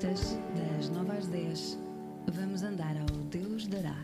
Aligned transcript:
Das 0.00 0.88
9 0.88 1.12
às 1.18 1.26
10, 1.26 1.78
vamos 2.32 2.62
andar 2.62 2.96
ao 2.98 3.16
Deus 3.30 3.66
dará. 3.66 3.94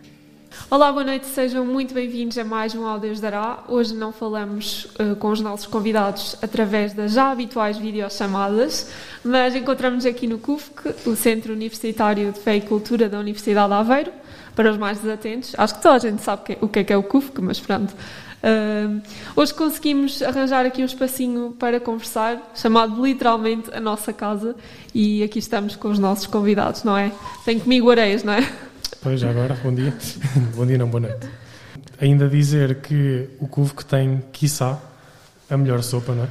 Olá, 0.70 0.92
boa 0.92 1.02
noite, 1.02 1.26
sejam 1.26 1.64
muito 1.64 1.94
bem-vindos 1.94 2.36
a 2.36 2.44
mais 2.44 2.74
um 2.74 2.84
Ao 2.84 3.00
Deus 3.00 3.20
Dará. 3.20 3.64
Hoje 3.68 3.94
não 3.94 4.12
falamos 4.12 4.84
uh, 5.00 5.16
com 5.16 5.30
os 5.30 5.40
nossos 5.40 5.66
convidados 5.66 6.36
através 6.42 6.92
das 6.92 7.12
já 7.12 7.30
habituais 7.30 7.78
videochamadas, 7.78 8.90
mas 9.24 9.56
encontramos 9.56 10.04
aqui 10.04 10.26
no 10.26 10.38
CUFC, 10.38 11.08
o 11.08 11.16
Centro 11.16 11.54
Universitário 11.54 12.32
de 12.32 12.38
Fé 12.38 12.56
e 12.56 12.60
Cultura 12.60 13.08
da 13.08 13.18
Universidade 13.18 13.68
de 13.68 13.74
Aveiro, 13.74 14.12
para 14.58 14.72
os 14.72 14.76
mais 14.76 14.98
desatentos. 14.98 15.54
Acho 15.56 15.76
que 15.76 15.82
toda 15.82 15.94
a 15.94 15.98
gente 16.00 16.20
sabe 16.20 16.42
que, 16.42 16.58
o 16.60 16.66
que 16.66 16.80
é 16.80 16.84
que 16.84 16.92
é 16.92 16.96
o 16.96 17.02
CUFC, 17.04 17.40
mas 17.40 17.60
pronto. 17.60 17.94
Uh, 18.42 19.00
hoje 19.36 19.54
conseguimos 19.54 20.20
arranjar 20.20 20.66
aqui 20.66 20.82
um 20.82 20.84
espacinho 20.84 21.54
para 21.56 21.78
conversar, 21.78 22.50
chamado 22.56 23.00
literalmente 23.00 23.70
a 23.72 23.78
nossa 23.78 24.12
casa, 24.12 24.56
e 24.92 25.22
aqui 25.22 25.38
estamos 25.38 25.76
com 25.76 25.86
os 25.86 26.00
nossos 26.00 26.26
convidados, 26.26 26.82
não 26.82 26.96
é? 26.96 27.12
Tem 27.44 27.60
comigo 27.60 27.88
areias, 27.88 28.24
não 28.24 28.32
é? 28.32 28.52
Pois, 29.00 29.22
agora, 29.22 29.56
bom 29.62 29.72
dia. 29.72 29.94
bom 30.56 30.66
dia, 30.66 30.76
não, 30.76 30.88
boa 30.88 31.02
noite. 31.02 31.28
Ainda 32.00 32.28
dizer 32.28 32.80
que 32.80 33.28
o 33.38 33.46
que 33.46 33.84
tem, 33.84 34.24
quiçá, 34.32 34.76
a 35.48 35.56
melhor 35.56 35.84
sopa, 35.84 36.14
não 36.14 36.24
é? 36.24 36.28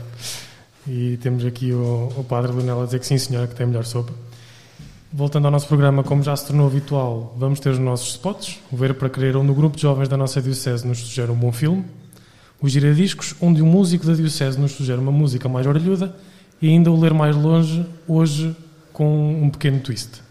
E 0.86 1.16
temos 1.22 1.46
aqui 1.46 1.72
o, 1.72 2.12
o 2.18 2.26
padre 2.26 2.52
Leonel 2.52 2.82
a 2.82 2.86
dizer 2.86 3.00
que 3.00 3.06
sim, 3.06 3.18
senhora, 3.18 3.48
que 3.48 3.56
tem 3.56 3.64
a 3.64 3.68
melhor 3.68 3.86
sopa. 3.86 4.12
Voltando 5.12 5.46
ao 5.46 5.52
nosso 5.52 5.68
programa, 5.68 6.04
como 6.04 6.22
já 6.22 6.36
se 6.36 6.48
tornou 6.48 6.68
habitual, 6.68 7.34
vamos 7.38 7.60
ter 7.60 7.70
os 7.70 7.80
nossos 7.80 8.10
spots. 8.10 8.60
O 8.72 8.76
Ver 8.76 8.94
para 8.94 9.10
Querer, 9.10 9.38
onde 9.38 9.52
o 9.52 9.56
grupo 9.56 9.78
de 9.78 9.82
jovens 9.82 10.10
da 10.10 10.18
nossa 10.18 10.42
Diocese 10.42 10.86
nos 10.86 11.00
sugere 11.00 11.32
um 11.32 11.36
bom 11.36 11.52
filme. 11.52 11.86
O 12.62 12.68
Giradiscos, 12.68 13.34
onde 13.40 13.62
um 13.62 13.66
músico 13.66 14.06
da 14.06 14.14
Diocese 14.14 14.60
nos 14.60 14.74
sugere 14.74 15.00
uma 15.00 15.12
música 15.12 15.48
mais 15.48 15.66
orelhuda. 15.66 16.14
E 16.62 16.68
ainda 16.68 16.92
o 16.92 17.00
Ler 17.00 17.14
Mais 17.14 17.36
Longe, 17.36 17.86
hoje 18.08 18.56
com 18.92 19.44
um 19.44 19.50
pequeno 19.50 19.80
twist. 19.80 20.22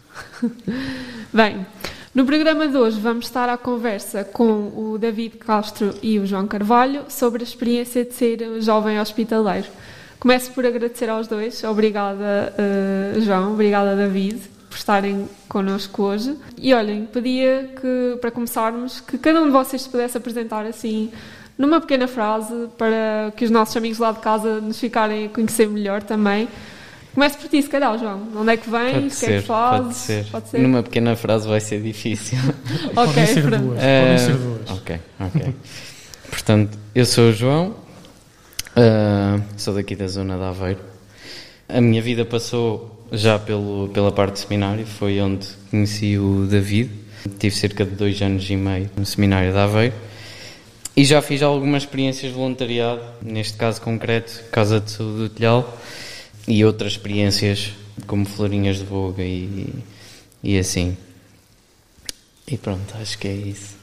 Bem, 1.33 1.65
no 2.15 2.27
programa 2.27 2.69
de 2.69 2.77
hoje 2.77 3.01
vamos 3.01 3.27
estar 3.27 3.49
à 3.49 3.57
conversa 3.57 4.25
com 4.25 4.73
o 4.77 4.99
David 4.99 5.37
Castro 5.37 5.95
e 6.03 6.19
o 6.19 6.27
João 6.27 6.47
Carvalho 6.47 7.05
sobre 7.09 7.43
a 7.43 7.45
experiência 7.45 8.05
de 8.05 8.13
ser 8.13 8.61
jovem 8.61 9.01
hospitaleiro. 9.01 9.69
Começo 10.19 10.51
por 10.53 10.67
agradecer 10.67 11.09
aos 11.09 11.29
dois. 11.29 11.63
Obrigada, 11.65 12.55
uh, 12.59 13.21
João. 13.21 13.53
Obrigada, 13.53 13.95
David, 13.95 14.41
por 14.77 14.81
estarem 14.81 15.27
connosco 15.49 16.03
hoje. 16.03 16.37
E 16.59 16.75
olhem, 16.75 17.07
pedia 17.07 17.71
que, 17.81 18.19
para 18.21 18.31
começarmos, 18.31 19.01
que 19.01 19.17
cada 19.17 19.41
um 19.41 19.47
de 19.47 19.51
vocês 19.51 19.83
se 19.83 19.89
pudesse 19.89 20.19
apresentar 20.19 20.67
assim, 20.67 21.11
numa 21.57 21.81
pequena 21.81 22.07
frase, 22.07 22.69
para 22.77 23.33
que 23.35 23.47
os 23.47 23.51
nossos 23.51 23.75
amigos 23.75 23.99
lá 23.99 24.13
de 24.13 24.21
casa 24.21 24.61
nos 24.61 24.79
ficarem 24.79 25.27
a 25.27 25.29
conhecer 25.31 25.67
melhor 25.67 26.03
também. 26.03 26.47
Começo 27.15 27.39
por 27.39 27.49
ti, 27.49 27.63
se 27.63 27.71
calhar, 27.71 27.99
João. 27.99 28.29
Onde 28.37 28.53
é 28.53 28.57
que 28.59 28.69
vens? 28.69 29.17
O 29.17 29.21
que 29.21 29.33
é 29.33 29.41
que 29.41 29.47
fazes? 29.47 29.87
Pode 29.87 29.95
ser. 29.97 30.27
Pode 30.27 30.49
ser? 30.51 30.59
Numa 30.59 30.83
pequena 30.83 31.17
frase 31.17 31.49
vai 31.49 31.61
ser 31.61 31.81
difícil. 31.81 32.37
podem 32.95 33.11
ok, 33.13 33.27
ser 33.27 33.43
pronto. 33.43 33.63
duas. 33.65 33.79
Eh, 33.83 34.03
Podem 34.03 34.19
ser 34.19 34.35
duas. 34.35 34.71
Ok, 34.79 35.01
ok. 35.21 35.55
Portanto, 36.29 36.79
eu 36.95 37.07
sou 37.07 37.31
o 37.31 37.33
João, 37.33 37.75
ah, 38.77 39.41
sou 39.57 39.73
daqui 39.73 39.97
da 39.97 40.07
zona 40.07 40.37
de 40.37 40.43
Aveiro. 40.45 40.81
A 41.67 41.81
minha 41.81 42.03
vida 42.03 42.27
passou 42.27 42.96
já 43.13 43.39
pelo, 43.39 43.89
pela 43.93 44.11
parte 44.11 44.33
do 44.35 44.39
seminário, 44.39 44.87
foi 44.87 45.21
onde 45.21 45.47
conheci 45.71 46.19
o 46.19 46.47
David. 46.47 46.91
Tive 47.39 47.55
cerca 47.55 47.85
de 47.85 47.93
dois 47.93 48.21
anos 48.23 48.49
e 48.49 48.57
meio 48.57 48.91
no 48.97 49.05
seminário 49.05 49.53
de 49.53 49.59
Aveiro. 49.59 49.95
E 50.97 51.05
já 51.05 51.21
fiz 51.21 51.43
algumas 51.43 51.83
experiências 51.83 52.33
de 52.33 52.39
voluntariado, 52.39 53.03
neste 53.21 53.59
caso 53.59 53.81
concreto, 53.83 54.45
Casa 54.51 54.81
de 54.81 54.91
Saúde 54.91 55.19
do 55.19 55.29
Telhal, 55.29 55.79
e 56.49 56.65
outras 56.65 56.93
experiências 56.93 57.73
como 58.07 58.25
Florinhas 58.25 58.79
de 58.79 58.85
Voga 58.85 59.23
e, 59.23 59.75
e 60.43 60.59
assim. 60.59 60.97
E 62.49 62.57
pronto, 62.57 62.95
acho 63.01 63.19
que 63.19 63.29
é 63.29 63.35
isso. 63.35 63.77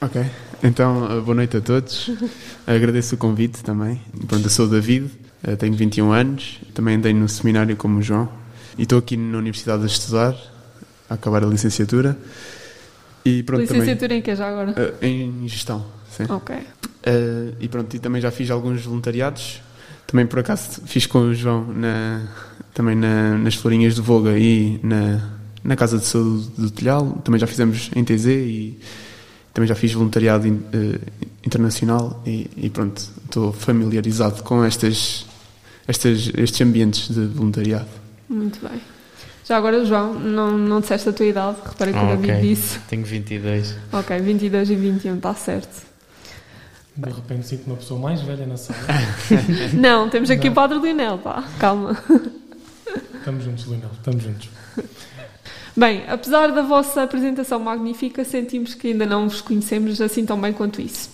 Ok, 0.00 0.20
então 0.62 1.06
eh, 1.10 1.20
boa 1.20 1.34
noite 1.36 1.56
a 1.56 1.60
todos. 1.60 2.10
Agradeço 2.66 3.14
o 3.14 3.18
convite 3.18 3.62
também. 3.62 4.00
Pronto, 4.26 4.44
eu 4.44 4.50
sou 4.50 4.66
o 4.66 4.68
David, 4.68 5.08
eh, 5.44 5.54
tenho 5.54 5.74
21 5.74 6.12
anos, 6.12 6.58
também 6.74 6.96
andei 6.96 7.14
no 7.14 7.28
seminário 7.28 7.76
como 7.76 7.98
o 7.98 8.02
João 8.02 8.41
e 8.78 8.82
estou 8.82 8.98
aqui 8.98 9.16
na 9.16 9.38
Universidade 9.38 9.82
a 9.82 9.86
estudar, 9.86 10.36
a 11.08 11.14
acabar 11.14 11.44
a 11.44 11.46
licenciatura. 11.46 12.16
E 13.24 13.42
pronto, 13.44 13.60
Licenciatura 13.62 14.14
em 14.14 14.22
que 14.22 14.34
já 14.34 14.48
agora? 14.48 14.72
também 14.72 14.92
eh, 15.00 15.06
em 15.44 15.48
gestão, 15.48 15.84
sim. 16.10 16.24
Ok. 16.28 16.56
Eh, 17.04 17.52
e 17.60 17.68
pronto, 17.68 17.94
e 17.94 17.98
também 17.98 18.20
já 18.20 18.30
fiz 18.30 18.50
alguns 18.50 18.84
voluntariados. 18.84 19.60
Também 20.06 20.26
por 20.26 20.38
acaso 20.40 20.80
fiz 20.86 21.06
com 21.06 21.20
o 21.20 21.34
João 21.34 21.72
na, 21.72 22.26
também 22.74 22.94
na- 22.96 23.38
nas 23.38 23.54
Florinhas 23.54 23.94
de 23.94 24.00
Voga 24.00 24.36
e 24.38 24.78
na, 24.82 25.30
na 25.64 25.76
Casa 25.76 25.98
de 25.98 26.04
Saúde 26.04 26.48
do 26.58 26.70
Telhal. 26.70 27.12
Também 27.24 27.38
já 27.40 27.46
fizemos 27.46 27.90
em 27.94 28.04
TZ 28.04 28.26
e 28.26 28.78
também 29.54 29.68
já 29.68 29.74
fiz 29.74 29.92
voluntariado 29.92 30.46
in- 30.48 30.60
eh, 30.72 30.98
internacional 31.46 32.22
e, 32.26 32.50
e 32.56 32.68
pronto, 32.70 33.00
estou 33.24 33.52
familiarizado 33.52 34.42
com 34.42 34.64
estas, 34.64 35.24
estas, 35.86 36.30
estes 36.36 36.60
ambientes 36.60 37.08
de 37.08 37.24
voluntariado. 37.26 38.01
Muito 38.32 38.58
bem. 38.66 38.80
Já 39.44 39.56
agora, 39.56 39.84
João, 39.84 40.14
não, 40.14 40.56
não 40.56 40.80
disseste 40.80 41.08
a 41.08 41.12
tua 41.12 41.26
idade, 41.26 41.56
reparei 41.64 41.92
que 41.92 41.98
o 41.98 42.02
Ah, 42.02 42.14
David 42.16 42.30
ok. 42.32 42.40
disse. 42.48 42.78
Tenho 42.88 43.04
22. 43.04 43.76
Ok, 43.92 44.18
22 44.20 44.70
e 44.70 44.74
21, 44.76 45.16
está 45.16 45.34
certo. 45.34 45.82
De 46.96 47.10
repente 47.10 47.46
sinto 47.46 47.66
uma 47.66 47.76
pessoa 47.76 47.98
mais 47.98 48.20
velha 48.20 48.46
na 48.46 48.56
sala. 48.56 48.78
Não, 49.74 50.08
temos 50.08 50.30
aqui 50.30 50.44
Não. 50.46 50.52
o 50.52 50.54
Padre 50.54 50.78
Lionel, 50.78 51.18
pá, 51.18 51.42
calma. 51.58 51.98
Estamos 53.18 53.44
juntos, 53.44 53.66
Leonel, 53.66 53.90
estamos 53.98 54.22
juntos. 54.22 54.48
Bem, 55.76 56.04
apesar 56.08 56.48
da 56.52 56.62
vossa 56.62 57.02
apresentação 57.02 57.58
magnífica, 57.58 58.24
sentimos 58.24 58.74
que 58.74 58.88
ainda 58.88 59.06
não 59.06 59.28
vos 59.28 59.40
conhecemos 59.40 60.00
assim 60.02 60.24
tão 60.26 60.38
bem 60.40 60.52
quanto 60.52 60.80
isso. 60.82 61.10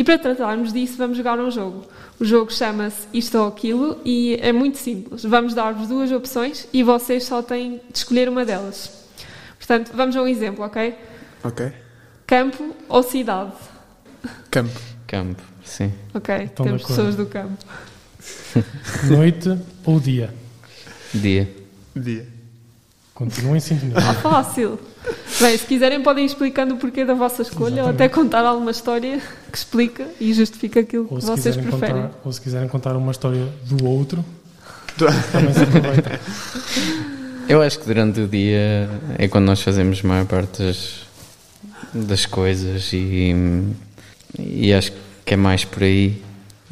E 0.00 0.02
para 0.02 0.18
tratarmos 0.18 0.72
disso, 0.72 0.96
vamos 0.96 1.14
jogar 1.14 1.38
um 1.38 1.50
jogo. 1.50 1.84
O 2.18 2.24
jogo 2.24 2.50
chama-se 2.50 3.06
Isto 3.12 3.36
ou 3.36 3.48
Aquilo 3.48 4.00
e 4.02 4.38
é 4.40 4.50
muito 4.50 4.78
simples. 4.78 5.22
Vamos 5.24 5.52
dar-vos 5.52 5.88
duas 5.88 6.10
opções 6.10 6.66
e 6.72 6.82
vocês 6.82 7.24
só 7.24 7.42
têm 7.42 7.82
de 7.92 7.98
escolher 7.98 8.26
uma 8.26 8.42
delas. 8.42 8.90
Portanto, 9.58 9.90
vamos 9.94 10.16
a 10.16 10.22
um 10.22 10.26
exemplo, 10.26 10.64
ok? 10.64 10.94
Ok? 11.44 11.70
Campo 12.26 12.74
ou 12.88 13.02
cidade? 13.02 13.52
Campo. 14.50 14.80
Campo, 15.06 15.42
sim. 15.62 15.92
Ok, 16.14 16.34
Estão 16.34 16.64
temos 16.64 16.82
pessoas 16.82 17.14
do 17.14 17.26
campo. 17.26 17.62
Noite 19.04 19.54
ou 19.84 20.00
dia? 20.00 20.32
Dia. 21.12 21.46
Dia. 21.94 22.26
Continuem 23.12 23.58
em 23.58 23.60
sintonia. 23.60 23.96
Ah, 23.98 24.14
fácil. 24.14 24.80
Bem, 25.40 25.56
se 25.56 25.64
quiserem 25.64 26.02
podem 26.02 26.24
ir 26.24 26.26
explicando 26.26 26.74
o 26.74 26.76
porquê 26.76 27.04
da 27.04 27.14
vossa 27.14 27.42
escolha 27.42 27.84
ou 27.84 27.90
até 27.90 28.08
contar 28.08 28.44
alguma 28.44 28.70
história 28.70 29.20
que 29.50 29.56
explica 29.56 30.06
e 30.20 30.34
justifica 30.34 30.80
aquilo 30.80 31.06
que 31.06 31.14
vocês 31.14 31.56
preferem. 31.56 32.02
contar, 32.02 32.10
ou 32.24 32.32
se 32.32 32.40
quiserem 32.40 32.68
contar 32.68 32.94
uma 32.96 33.10
história 33.10 33.48
do 33.64 33.86
outro, 33.86 34.24
também 35.32 35.52
se 35.52 35.62
aproveita. 35.62 36.20
Eu 37.48 37.62
acho 37.62 37.80
que 37.80 37.86
durante 37.86 38.20
o 38.20 38.28
dia 38.28 38.88
é 39.18 39.26
quando 39.28 39.46
nós 39.46 39.60
fazemos 39.60 40.00
a 40.04 40.06
maior 40.06 40.26
parte 40.26 40.62
das, 40.62 41.00
das 41.92 42.26
coisas 42.26 42.92
e, 42.92 43.34
e 44.38 44.72
acho 44.72 44.92
que 45.24 45.34
é 45.34 45.36
mais 45.36 45.64
por 45.64 45.82
aí. 45.82 46.22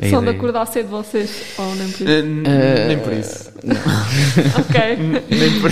A 0.01 0.09
São 0.09 0.21
de 0.21 0.27
ideia. 0.27 0.37
acordar 0.37 0.67
cedo 0.67 0.89
vocês 0.89 1.55
ou 1.59 1.75
nem 1.75 1.89
por 1.91 2.03
isso? 2.03 2.09
Eh, 2.09 2.87
nem 2.89 2.99
por 2.99 3.13
isso. 3.13 3.51
ok, 4.59 4.97
Nem 5.29 5.61
por... 5.61 5.71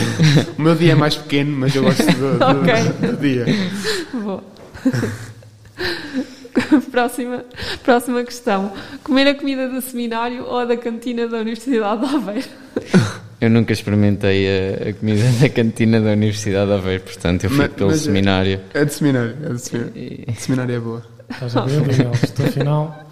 O 0.59 0.63
meu 0.63 0.75
dia 0.75 0.93
é 0.93 0.97
mais 0.97 1.15
pequeno, 1.17 1.57
mas 1.59 1.75
eu 1.75 1.83
gosto 1.85 2.05
do, 2.05 2.39
do- 2.39 2.45
Ok. 2.45 2.75
do 3.09 3.17
dia. 3.19 3.47
boa. 4.13 4.43
próxima, 6.91 7.45
próxima 7.84 8.25
questão. 8.25 8.73
Comer 9.05 9.28
a 9.28 9.34
comida 9.34 9.69
do 9.69 9.81
seminário 9.81 10.45
ou 10.45 10.59
a 10.59 10.65
da 10.65 10.77
cantina 10.77 11.29
da 11.29 11.39
Universidade 11.39 12.07
de 12.09 12.15
Aveiro? 12.17 12.49
Eu 13.41 13.51
nunca 13.51 13.72
experimentei 13.72 14.47
a, 14.49 14.89
a 14.89 14.93
comida 14.95 15.22
da 15.41 15.49
cantina 15.51 16.01
da 16.01 16.11
Universidade 16.13 16.67
de 16.69 16.72
Aveiro, 16.77 17.03
portanto 17.05 17.45
eu 17.45 17.51
fico 17.51 17.63
Mas- 17.63 17.72
pelo 17.75 17.91
mas 17.91 18.01
é- 18.01 18.05
seminário. 18.05 18.61
É 18.75 18.84
de 18.84 18.95
seminário. 18.95 19.37
É 19.45 19.49
de 19.53 19.61
seminário. 19.61 19.93
E- 19.97 20.33
De 20.33 20.41
seminário 20.41 20.75
é 20.75 20.81
boa. 20.81 21.03
Estás 21.31 21.57
a 21.57 21.61
ver, 21.65 21.87
Leonel? 21.87 22.13
Isto 22.22 22.43
afinal. 22.43 23.07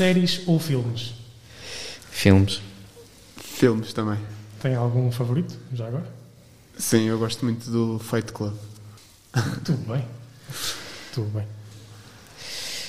Séries 0.00 0.40
ou 0.46 0.58
filmes? 0.58 1.12
Filmes. 2.10 2.62
Filmes 3.36 3.92
também. 3.92 4.18
Tem 4.58 4.74
algum 4.74 5.12
favorito, 5.12 5.54
já 5.74 5.88
agora? 5.88 6.06
Sim, 6.78 7.02
eu 7.02 7.18
gosto 7.18 7.44
muito 7.44 7.70
do 7.70 7.98
Fight 7.98 8.32
Club. 8.32 8.54
Tudo 9.62 9.92
bem. 9.92 10.02
Tudo 11.12 11.28
bem. 11.28 11.46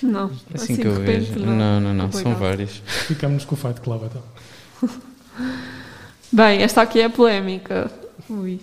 Não, 0.03 0.27
Assim, 0.27 0.37
assim, 0.53 0.75
que 0.77 0.83
de 0.83 0.87
eu 0.87 0.99
repente 1.01 1.31
vejo. 1.33 1.45
não. 1.45 1.53
Não, 1.57 1.81
não, 1.81 1.93
não, 1.93 2.11
são 2.13 2.33
vários. 2.33 2.81
Ficamos 3.07 3.43
com 3.43 3.55
o 3.55 3.57
Fight 3.57 3.81
Club 3.81 4.03
então. 4.05 4.89
Bem, 6.31 6.61
esta 6.63 6.81
aqui 6.81 7.01
é 7.01 7.09
polémica. 7.09 7.91
Ui. 8.29 8.61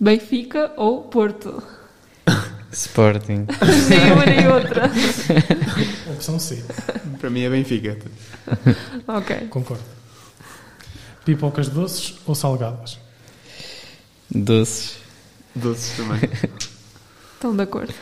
Benfica 0.00 0.72
ou 0.74 1.02
Porto? 1.02 1.62
Sporting. 2.72 3.46
nem 3.88 4.12
uma 4.12 4.24
nem 4.26 4.48
outra. 4.48 4.90
Opção 6.12 6.38
C, 6.38 6.64
Para 7.18 7.30
mim 7.30 7.42
é 7.42 7.50
Benfica. 7.50 7.98
Ok. 9.08 9.48
concordo. 9.48 9.82
Pipocas 11.24 11.68
doces 11.68 12.18
ou 12.26 12.34
salgadas? 12.34 12.98
Doces. 14.30 14.96
Doces 15.54 15.96
também. 15.96 16.20
Estão 17.34 17.56
de 17.56 17.62
acordo. 17.62 17.94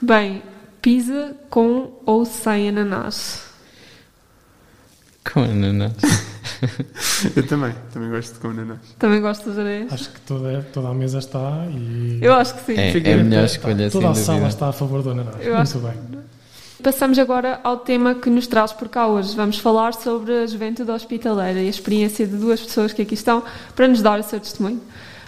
Bem, 0.00 0.42
pizza 0.82 1.34
com 1.48 2.00
ou 2.04 2.24
sem 2.24 2.68
ananás? 2.68 3.42
Com 5.32 5.42
ananás. 5.42 5.94
Eu 7.36 7.46
também, 7.46 7.74
também 7.92 8.10
gosto 8.10 8.34
de 8.34 8.40
com 8.40 8.48
ananás. 8.48 8.78
Também 8.98 9.20
gosto 9.20 9.50
de 9.50 9.60
areias? 9.60 9.92
Acho 9.92 10.10
que 10.10 10.20
toda, 10.20 10.66
toda 10.72 10.88
a 10.88 10.94
mesa 10.94 11.18
está 11.18 11.66
e. 11.70 12.18
Eu 12.22 12.34
acho 12.34 12.54
que 12.54 12.64
sim. 12.74 12.80
É, 12.80 12.92
Fica- 12.92 13.08
é 13.10 13.14
a 13.14 13.16
melhor 13.24 13.44
escolha, 13.44 13.90
sem 13.90 14.00
Toda 14.00 14.10
a 14.12 14.14
sala 14.14 14.48
está 14.48 14.68
a 14.68 14.72
favor 14.72 15.02
do 15.02 15.10
ananás. 15.10 15.36
Eu 15.40 15.54
Muito 15.56 15.62
acho- 15.62 15.78
bem. 15.78 15.94
Passamos 16.82 17.18
agora 17.18 17.58
ao 17.64 17.78
tema 17.78 18.14
que 18.14 18.28
nos 18.30 18.46
traz 18.46 18.72
por 18.72 18.88
cá 18.88 19.06
hoje. 19.08 19.34
Vamos 19.34 19.58
falar 19.58 19.94
sobre 19.94 20.32
a 20.42 20.46
juventude 20.46 20.90
hospitaleira 20.90 21.60
e 21.60 21.66
a 21.66 21.70
experiência 21.70 22.26
de 22.26 22.36
duas 22.36 22.60
pessoas 22.60 22.92
que 22.92 23.02
aqui 23.02 23.14
estão 23.14 23.42
para 23.74 23.88
nos 23.88 24.02
dar 24.02 24.20
o 24.20 24.22
seu 24.22 24.38
testemunho. 24.38 24.80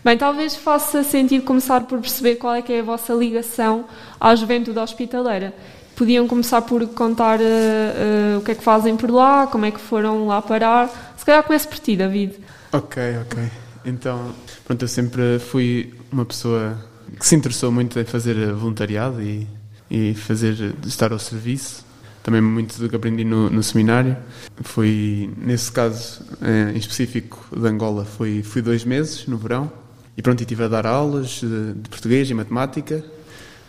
Bem, 0.04 0.16
talvez 0.16 0.54
faça 0.54 1.02
sentido 1.02 1.42
começar 1.44 1.80
por 1.82 1.98
perceber 2.00 2.36
qual 2.36 2.54
é 2.54 2.62
que 2.62 2.72
é 2.72 2.80
a 2.80 2.82
vossa 2.82 3.12
ligação 3.14 3.86
à 4.20 4.34
juventude 4.34 4.78
hospitaleira. 4.78 5.52
Podiam 5.96 6.28
começar 6.28 6.62
por 6.62 6.86
contar 6.88 7.40
eh, 7.40 7.44
eh, 7.44 8.36
o 8.38 8.42
que 8.42 8.52
é 8.52 8.54
que 8.54 8.62
fazem 8.62 8.96
por 8.96 9.10
lá, 9.10 9.48
como 9.48 9.64
é 9.64 9.70
que 9.72 9.80
foram 9.80 10.28
lá 10.28 10.40
parar. 10.40 10.88
Calhar 11.28 11.42
comece 11.42 11.68
por 11.68 11.78
ti, 11.78 11.94
David. 11.94 12.36
Ok, 12.72 13.02
ok. 13.20 13.50
Então, 13.84 14.34
pronto, 14.64 14.82
eu 14.82 14.88
sempre 14.88 15.38
fui 15.38 15.92
uma 16.10 16.24
pessoa 16.24 16.82
que 17.20 17.26
se 17.26 17.36
interessou 17.36 17.70
muito 17.70 18.00
em 18.00 18.04
fazer 18.06 18.50
voluntariado 18.54 19.20
e, 19.20 19.46
e 19.90 20.14
fazer, 20.14 20.74
estar 20.86 21.12
ao 21.12 21.18
serviço. 21.18 21.84
Também 22.22 22.40
muito 22.40 22.78
do 22.78 22.88
que 22.88 22.96
aprendi 22.96 23.24
no, 23.24 23.50
no 23.50 23.62
seminário. 23.62 24.16
Foi, 24.62 25.28
nesse 25.36 25.70
caso 25.70 26.24
eh, 26.40 26.72
em 26.74 26.78
específico 26.78 27.46
de 27.54 27.68
Angola, 27.68 28.06
foi, 28.06 28.42
fui 28.42 28.62
dois 28.62 28.86
meses 28.86 29.26
no 29.26 29.36
verão. 29.36 29.70
E 30.16 30.22
pronto, 30.22 30.40
estive 30.40 30.64
a 30.64 30.68
dar 30.68 30.86
aulas 30.86 31.42
de, 31.42 31.74
de 31.74 31.90
português 31.90 32.30
e 32.30 32.32
matemática 32.32 33.04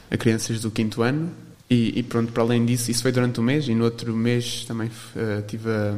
a 0.09 0.15
crianças 0.15 0.61
do 0.61 0.71
quinto 0.71 1.01
ano. 1.01 1.29
E, 1.69 1.99
e 1.99 2.03
pronto, 2.03 2.31
para 2.31 2.41
além 2.41 2.65
disso, 2.65 2.89
isso 2.89 3.01
foi 3.01 3.11
durante 3.11 3.37
um 3.41 3.43
mês. 3.43 3.67
E 3.67 3.75
no 3.75 3.83
outro 3.83 4.15
mês 4.15 4.63
também 4.63 4.89
eh, 5.13 5.39
estive 5.39 5.69
a, 5.69 5.93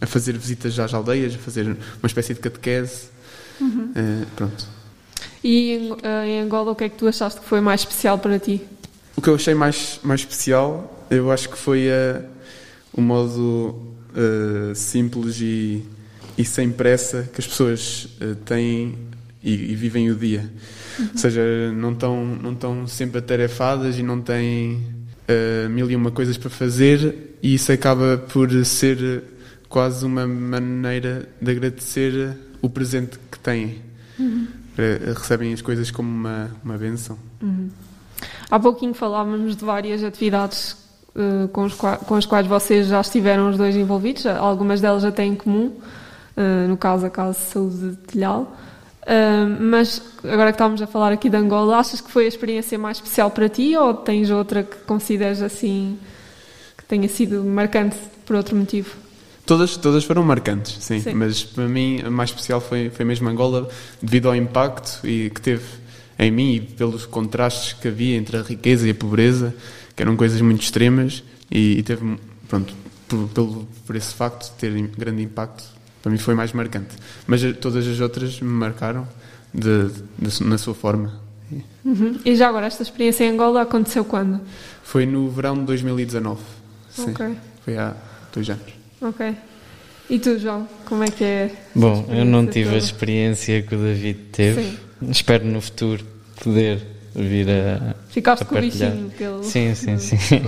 a 0.00 0.06
fazer 0.06 0.36
visitas 0.36 0.78
às 0.78 0.92
aldeias, 0.92 1.34
a 1.34 1.38
fazer 1.38 1.64
uma 1.66 2.06
espécie 2.06 2.34
de 2.34 2.40
catequese. 2.40 3.08
Eh, 3.94 4.24
pronto. 4.36 4.66
E 5.42 5.72
em, 5.72 5.96
eh, 6.02 6.26
em 6.26 6.40
Angola, 6.40 6.72
o 6.72 6.74
que 6.74 6.84
é 6.84 6.88
que 6.88 6.96
tu 6.96 7.08
achaste 7.08 7.40
que 7.40 7.46
foi 7.46 7.60
mais 7.60 7.80
especial 7.80 8.18
para 8.18 8.38
ti? 8.38 8.62
O 9.16 9.22
que 9.22 9.30
eu 9.30 9.34
achei 9.34 9.54
mais, 9.54 9.98
mais 10.02 10.20
especial, 10.20 11.06
eu 11.10 11.30
acho 11.30 11.48
que 11.48 11.56
foi 11.56 11.86
eh, 11.86 12.20
o 12.92 13.00
modo 13.00 13.94
eh, 14.14 14.74
simples 14.74 15.40
e, 15.40 15.82
e 16.36 16.44
sem 16.44 16.70
pressa 16.70 17.28
que 17.32 17.40
as 17.40 17.46
pessoas 17.46 18.08
eh, 18.20 18.34
têm 18.44 18.94
e, 19.42 19.72
e 19.72 19.74
vivem 19.74 20.10
o 20.10 20.14
dia. 20.14 20.50
Ou 20.98 21.18
seja, 21.18 21.40
não 21.72 21.92
estão, 21.92 22.26
não 22.26 22.52
estão 22.52 22.86
sempre 22.86 23.18
atarefadas 23.18 23.98
e 23.98 24.02
não 24.02 24.20
têm 24.20 24.94
mil 25.70 25.90
e 25.90 25.96
uma 25.96 26.10
coisas 26.12 26.38
para 26.38 26.48
fazer 26.48 27.36
e 27.42 27.54
isso 27.54 27.72
acaba 27.72 28.16
por 28.16 28.48
ser 28.64 29.24
quase 29.76 30.06
uma 30.06 30.26
maneira 30.26 31.28
de 31.38 31.50
agradecer 31.50 32.34
o 32.62 32.70
presente 32.70 33.18
que 33.30 33.38
têm. 33.38 33.82
Eh, 34.78 35.12
recebem 35.14 35.52
as 35.52 35.60
coisas 35.60 35.90
como 35.90 36.08
uma, 36.08 36.50
uma 36.64 36.78
benção. 36.78 37.18
Há 38.50 38.58
pouquinho 38.58 38.94
falávamos 38.94 39.54
de 39.54 39.62
várias 39.62 40.02
atividades 40.02 40.78
eh, 41.14 41.48
com, 41.52 41.68
com 41.68 42.14
as 42.14 42.24
quais 42.24 42.46
vocês 42.46 42.86
já 42.86 43.02
estiveram 43.02 43.50
os 43.50 43.58
dois 43.58 43.76
envolvidos, 43.76 44.24
algumas 44.24 44.80
delas 44.80 45.04
até 45.04 45.24
em 45.24 45.34
comum, 45.34 45.70
eh, 46.34 46.66
no 46.66 46.78
caso 46.78 47.04
a 47.04 47.10
Casa 47.10 47.38
de 47.38 47.44
Saúde 47.44 47.90
de 47.90 47.96
Telhal. 47.96 48.56
Eh, 49.04 49.44
mas 49.60 50.00
agora 50.24 50.52
que 50.52 50.54
estávamos 50.54 50.80
a 50.80 50.86
falar 50.86 51.12
aqui 51.12 51.28
de 51.28 51.36
Angola, 51.36 51.76
achas 51.76 52.00
que 52.00 52.10
foi 52.10 52.24
a 52.24 52.28
experiência 52.28 52.78
mais 52.78 52.96
especial 52.96 53.30
para 53.30 53.46
ti 53.46 53.76
ou 53.76 53.92
tens 53.92 54.30
outra 54.30 54.62
que 54.62 54.76
consideres 54.86 55.42
assim 55.42 55.98
que 56.78 56.84
tenha 56.86 57.10
sido 57.10 57.44
marcante 57.44 57.98
por 58.24 58.36
outro 58.36 58.56
motivo? 58.56 59.04
Todas, 59.46 59.76
todas 59.76 60.02
foram 60.04 60.24
marcantes, 60.24 60.76
sim, 60.80 61.00
Sim. 61.00 61.14
mas 61.14 61.44
para 61.44 61.68
mim 61.68 62.02
a 62.04 62.10
mais 62.10 62.30
especial 62.30 62.60
foi, 62.60 62.90
foi 62.90 63.04
mesmo 63.04 63.28
Angola, 63.28 63.68
devido 64.02 64.26
ao 64.28 64.34
impacto 64.34 65.06
e 65.06 65.30
que 65.30 65.40
teve 65.40 65.62
em 66.18 66.30
mim 66.32 66.54
e 66.56 66.60
pelos 66.60 67.06
contrastes 67.06 67.72
que 67.74 67.86
havia 67.86 68.16
entre 68.16 68.36
a 68.38 68.42
riqueza 68.42 68.88
e 68.88 68.90
a 68.90 68.94
pobreza, 68.94 69.54
que 69.94 70.02
eram 70.02 70.16
coisas 70.16 70.40
muito 70.40 70.62
extremas, 70.62 71.22
e, 71.48 71.78
e 71.78 71.82
teve, 71.84 72.18
pronto, 72.48 72.74
por, 73.06 73.28
pelo, 73.28 73.68
por 73.86 73.94
esse 73.94 74.12
facto 74.14 74.50
de 74.50 74.58
ter 74.58 74.72
grande 74.98 75.22
impacto, 75.22 75.62
para 76.02 76.10
mim 76.10 76.18
foi 76.18 76.34
mais 76.34 76.52
marcante. 76.52 76.96
Mas 77.26 77.40
todas 77.60 77.86
as 77.86 78.00
outras 78.00 78.40
me 78.40 78.48
marcaram 78.48 79.06
de, 79.54 79.88
de- 80.18 80.42
na 80.44 80.58
sua 80.58 80.74
forma. 80.74 81.20
Uhum. 81.84 82.18
E 82.24 82.34
já 82.34 82.48
agora, 82.48 82.66
esta 82.66 82.82
experiência 82.82 83.22
em 83.24 83.30
Angola 83.30 83.62
aconteceu 83.62 84.04
quando? 84.04 84.40
Foi 84.82 85.06
no 85.06 85.30
verão 85.30 85.54
de 85.56 85.62
2019, 85.66 86.40
sim, 86.90 87.10
Ok, 87.12 87.36
foi 87.64 87.76
há 87.76 87.94
dois 88.34 88.50
anos. 88.50 88.74
Ok. 89.08 89.34
E 90.08 90.18
tu, 90.18 90.38
João, 90.38 90.68
como 90.84 91.02
é 91.02 91.08
que 91.08 91.24
é? 91.24 91.50
Bom, 91.74 92.06
eu 92.08 92.24
não 92.24 92.46
tive 92.46 92.68
a 92.68 92.72
toda? 92.72 92.84
experiência 92.84 93.62
que 93.62 93.74
o 93.74 93.78
David 93.78 94.18
teve. 94.32 94.62
Sim. 94.62 94.78
Espero 95.10 95.44
no 95.44 95.60
futuro 95.60 96.04
poder 96.42 96.80
vir 97.14 97.48
a, 97.50 97.94
Ficaste 98.08 98.42
a 98.42 98.46
com 98.46 98.56
o 98.56 98.60
bichinho 98.60 99.10
que 99.10 99.24
ele... 99.24 99.42
Sim, 99.42 99.74
sim, 99.74 99.98
sim. 99.98 100.16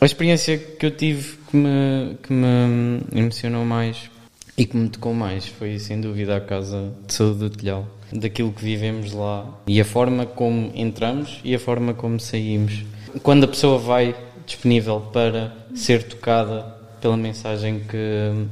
A 0.00 0.06
experiência 0.06 0.56
que 0.56 0.86
eu 0.86 0.90
tive 0.90 1.36
que 1.50 1.54
me, 1.54 2.16
que 2.22 2.32
me 2.32 3.02
emocionou 3.12 3.66
mais 3.66 4.10
e 4.56 4.64
que 4.64 4.74
me 4.74 4.88
tocou 4.88 5.12
mais 5.12 5.46
foi, 5.46 5.78
sem 5.78 6.00
dúvida, 6.00 6.36
a 6.36 6.40
Casa 6.40 6.90
de 7.06 7.12
Saúde 7.12 7.38
do 7.40 7.50
Telhal. 7.50 7.86
Daquilo 8.10 8.50
que 8.50 8.64
vivemos 8.64 9.12
lá 9.12 9.46
e 9.66 9.78
a 9.78 9.84
forma 9.84 10.24
como 10.24 10.72
entramos 10.74 11.38
e 11.44 11.54
a 11.54 11.58
forma 11.58 11.92
como 11.92 12.18
saímos. 12.18 12.82
Quando 13.22 13.44
a 13.44 13.48
pessoa 13.48 13.78
vai 13.78 14.16
disponível 14.46 15.02
para 15.12 15.54
ser 15.74 16.02
tocada 16.04 16.79
pela 17.00 17.16
mensagem 17.16 17.80
que, 17.80 18.46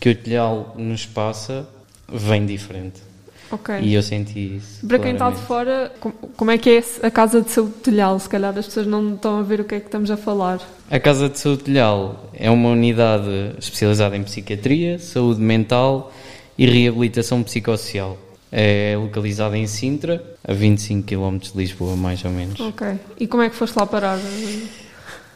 que 0.00 0.10
o 0.10 0.14
Telhal 0.14 0.74
nos 0.78 1.06
passa, 1.06 1.66
vem 2.12 2.44
diferente. 2.46 3.00
Ok. 3.50 3.74
E 3.82 3.92
eu 3.92 4.02
senti 4.02 4.56
isso. 4.56 4.86
Para 4.86 4.98
quem 4.98 5.12
está 5.12 5.28
de 5.30 5.36
claramente. 5.42 5.46
fora, 5.46 5.92
com- 6.00 6.10
como 6.36 6.50
é 6.50 6.56
que 6.56 6.70
é 6.70 6.82
a 7.06 7.10
casa 7.10 7.42
de 7.42 7.50
saúde 7.50 7.72
de 7.74 7.78
Telhal? 7.80 8.18
Se 8.18 8.26
calhar 8.28 8.56
as 8.56 8.64
pessoas 8.64 8.86
não 8.86 9.14
estão 9.14 9.38
a 9.40 9.42
ver 9.42 9.60
o 9.60 9.64
que 9.64 9.74
é 9.74 9.80
que 9.80 9.86
estamos 9.86 10.10
a 10.10 10.16
falar. 10.16 10.58
A 10.90 10.98
Casa 10.98 11.28
de 11.28 11.38
Saúde 11.38 11.64
Telhal 11.64 12.30
é 12.32 12.48
uma 12.50 12.70
unidade 12.70 13.28
especializada 13.58 14.16
em 14.16 14.22
psiquiatria, 14.22 14.98
saúde 14.98 15.40
mental 15.40 16.10
e 16.56 16.64
reabilitação 16.66 17.42
psicossocial. 17.42 18.16
É 18.50 18.94
localizada 18.98 19.56
em 19.56 19.66
Sintra, 19.66 20.22
a 20.46 20.52
25 20.54 21.06
km 21.06 21.36
de 21.38 21.52
Lisboa, 21.56 21.94
mais 21.96 22.24
ou 22.24 22.30
menos. 22.30 22.58
Ok. 22.60 22.86
E 23.20 23.26
como 23.26 23.42
é 23.42 23.50
que 23.50 23.56
foste 23.56 23.76
lá 23.78 23.84
parar? 23.86 24.18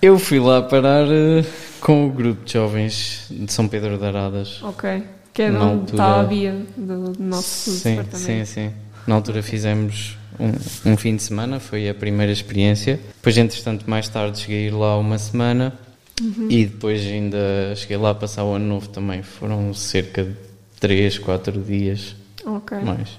Eu 0.00 0.18
fui 0.18 0.38
lá 0.38 0.62
parar 0.62 1.06
eh, 1.10 1.44
com 1.80 2.06
o 2.06 2.10
grupo 2.10 2.44
de 2.44 2.52
jovens 2.52 3.26
de 3.30 3.50
São 3.52 3.66
Pedro 3.66 3.98
de 3.98 4.04
Aradas. 4.04 4.62
Ok. 4.62 5.02
Que 5.32 5.42
é 5.42 5.50
de 5.50 5.56
onde 5.56 5.64
altura- 5.64 5.92
está 6.02 6.20
a 6.20 6.22
via 6.24 6.62
do, 6.76 7.12
do 7.12 7.22
nosso 7.22 7.70
sim, 7.70 7.96
departamento. 7.96 8.18
sim, 8.26 8.44
sim. 8.44 8.72
Na 9.06 9.14
altura 9.14 9.42
fizemos 9.42 10.16
um, 10.38 10.92
um 10.92 10.96
fim 10.96 11.16
de 11.16 11.22
semana, 11.22 11.60
foi 11.60 11.88
a 11.88 11.94
primeira 11.94 12.32
experiência. 12.32 13.00
Depois, 13.16 13.36
entretanto, 13.38 13.88
mais 13.88 14.08
tarde 14.08 14.38
cheguei 14.38 14.70
lá 14.70 14.98
uma 14.98 15.18
semana 15.18 15.72
Uhum. 16.18 16.48
e 16.50 16.64
depois 16.64 17.04
ainda 17.04 17.74
cheguei 17.76 17.98
lá 17.98 18.08
a 18.08 18.14
passar 18.14 18.42
o 18.44 18.54
ano 18.54 18.64
novo 18.66 18.88
também. 18.88 19.22
Foram 19.22 19.74
cerca 19.74 20.24
de 20.24 20.34
3, 20.80 21.18
4 21.18 21.52
dias 21.62 22.16
Ok. 22.46 22.78
mais. 22.80 23.10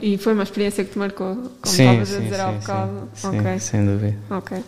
E 0.00 0.16
foi 0.16 0.34
uma 0.34 0.44
experiência 0.44 0.84
que 0.84 0.92
te 0.92 0.98
marcou, 1.00 1.34
como 1.34 1.50
sim, 1.64 1.82
estavas 1.82 2.12
a 2.12 2.16
sim, 2.18 2.22
dizer 2.22 2.40
há 2.40 2.52
sim, 2.52 2.58
bocado. 2.60 3.08
sim, 3.12 3.26
ok. 3.26 3.52
sim, 3.54 3.58
sem 3.58 3.84
dúvida. 3.86 4.16
Ok. 4.30 4.58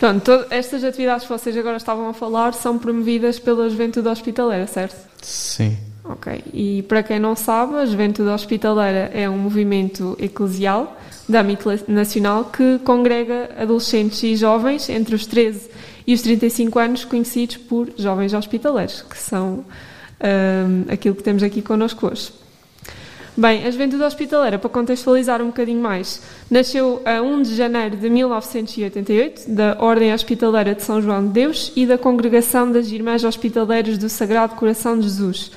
Pronto, 0.00 0.24
to- 0.24 0.46
estas 0.50 0.82
atividades 0.82 1.26
que 1.26 1.32
vocês 1.32 1.56
agora 1.56 1.76
estavam 1.76 2.08
a 2.08 2.14
falar 2.14 2.54
são 2.54 2.78
promovidas 2.78 3.38
pela 3.38 3.68
Juventude 3.68 4.08
Hospitaleira, 4.08 4.66
certo? 4.66 4.96
Sim. 5.22 5.76
Ok. 6.02 6.42
E 6.54 6.82
para 6.88 7.02
quem 7.02 7.20
não 7.20 7.36
sabe, 7.36 7.74
a 7.76 7.84
Juventude 7.84 8.30
Hospitaleira 8.30 9.10
é 9.12 9.28
um 9.28 9.36
movimento 9.36 10.16
eclesial 10.18 10.96
de 11.28 11.36
âmbito 11.36 11.68
nacional 11.86 12.46
que 12.46 12.78
congrega 12.82 13.50
adolescentes 13.58 14.22
e 14.22 14.34
jovens 14.34 14.88
entre 14.88 15.14
os 15.14 15.26
13 15.26 15.68
e 16.06 16.14
os 16.14 16.22
35 16.22 16.78
anos, 16.78 17.04
conhecidos 17.04 17.58
por 17.58 17.90
jovens 17.96 18.32
hospitaleiros, 18.32 19.02
que 19.02 19.18
são 19.18 19.64
ahm, 20.18 20.90
aquilo 20.90 21.14
que 21.14 21.22
temos 21.22 21.42
aqui 21.42 21.60
connosco 21.60 22.06
hoje. 22.08 22.32
Bem, 23.36 23.64
a 23.64 23.70
Juventude 23.70 24.02
Hospitaleira, 24.02 24.58
para 24.58 24.68
contextualizar 24.68 25.40
um 25.40 25.46
bocadinho 25.46 25.80
mais, 25.80 26.20
nasceu 26.50 27.00
a 27.04 27.22
1 27.22 27.42
de 27.42 27.54
janeiro 27.54 27.96
de 27.96 28.10
1988 28.10 29.48
da 29.48 29.76
Ordem 29.78 30.12
Hospitaleira 30.12 30.74
de 30.74 30.82
São 30.82 31.00
João 31.00 31.24
de 31.26 31.32
Deus 31.32 31.72
e 31.76 31.86
da 31.86 31.96
Congregação 31.96 32.70
das 32.70 32.88
Irmãs 32.88 33.22
Hospitaleiras 33.22 33.96
do 33.96 34.08
Sagrado 34.08 34.56
Coração 34.56 34.98
de 34.98 35.04
Jesus, 35.04 35.52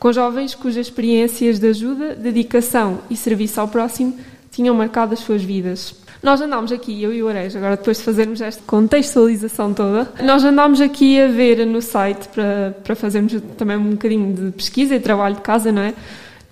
com 0.00 0.12
jovens 0.12 0.54
cujas 0.54 0.86
experiências 0.86 1.60
de 1.60 1.68
ajuda, 1.68 2.16
dedicação 2.16 2.98
e 3.08 3.16
serviço 3.16 3.60
ao 3.60 3.68
próximo 3.68 4.18
tinham 4.50 4.74
marcado 4.74 5.14
as 5.14 5.20
suas 5.20 5.42
vidas. 5.42 5.94
Nós 6.22 6.40
andámos 6.40 6.70
aqui, 6.72 7.02
eu 7.02 7.12
e 7.12 7.22
o 7.22 7.28
Arejo, 7.28 7.56
agora 7.56 7.76
depois 7.76 7.98
de 7.98 8.04
fazermos 8.04 8.40
esta 8.40 8.62
contextualização 8.66 9.72
toda, 9.72 10.08
nós 10.22 10.44
andámos 10.44 10.80
aqui 10.80 11.20
a 11.20 11.28
ver 11.28 11.64
no 11.66 11.80
site 11.80 12.28
para, 12.28 12.76
para 12.82 12.94
fazermos 12.94 13.40
também 13.56 13.76
um 13.76 13.90
bocadinho 13.90 14.32
de 14.32 14.50
pesquisa 14.52 14.94
e 14.94 15.00
trabalho 15.00 15.36
de 15.36 15.40
casa, 15.40 15.72
não 15.72 15.82
é? 15.82 15.94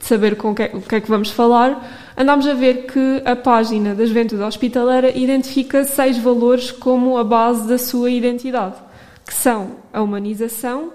De 0.00 0.06
saber 0.06 0.34
com 0.36 0.50
o 0.50 0.54
que, 0.54 0.62
é, 0.62 0.70
o 0.74 0.80
que 0.80 0.94
é 0.94 1.00
que 1.00 1.08
vamos 1.08 1.30
falar, 1.30 2.12
andámos 2.16 2.46
a 2.48 2.54
ver 2.54 2.86
que 2.86 3.22
a 3.24 3.36
página 3.36 3.94
da 3.94 4.04
Juventude 4.04 4.42
Hospitaleira 4.42 5.16
identifica 5.16 5.84
seis 5.84 6.16
valores 6.16 6.72
como 6.72 7.18
a 7.18 7.22
base 7.22 7.68
da 7.68 7.76
sua 7.76 8.10
identidade, 8.10 8.76
que 9.26 9.34
são 9.34 9.76
a 9.92 10.00
humanização, 10.00 10.92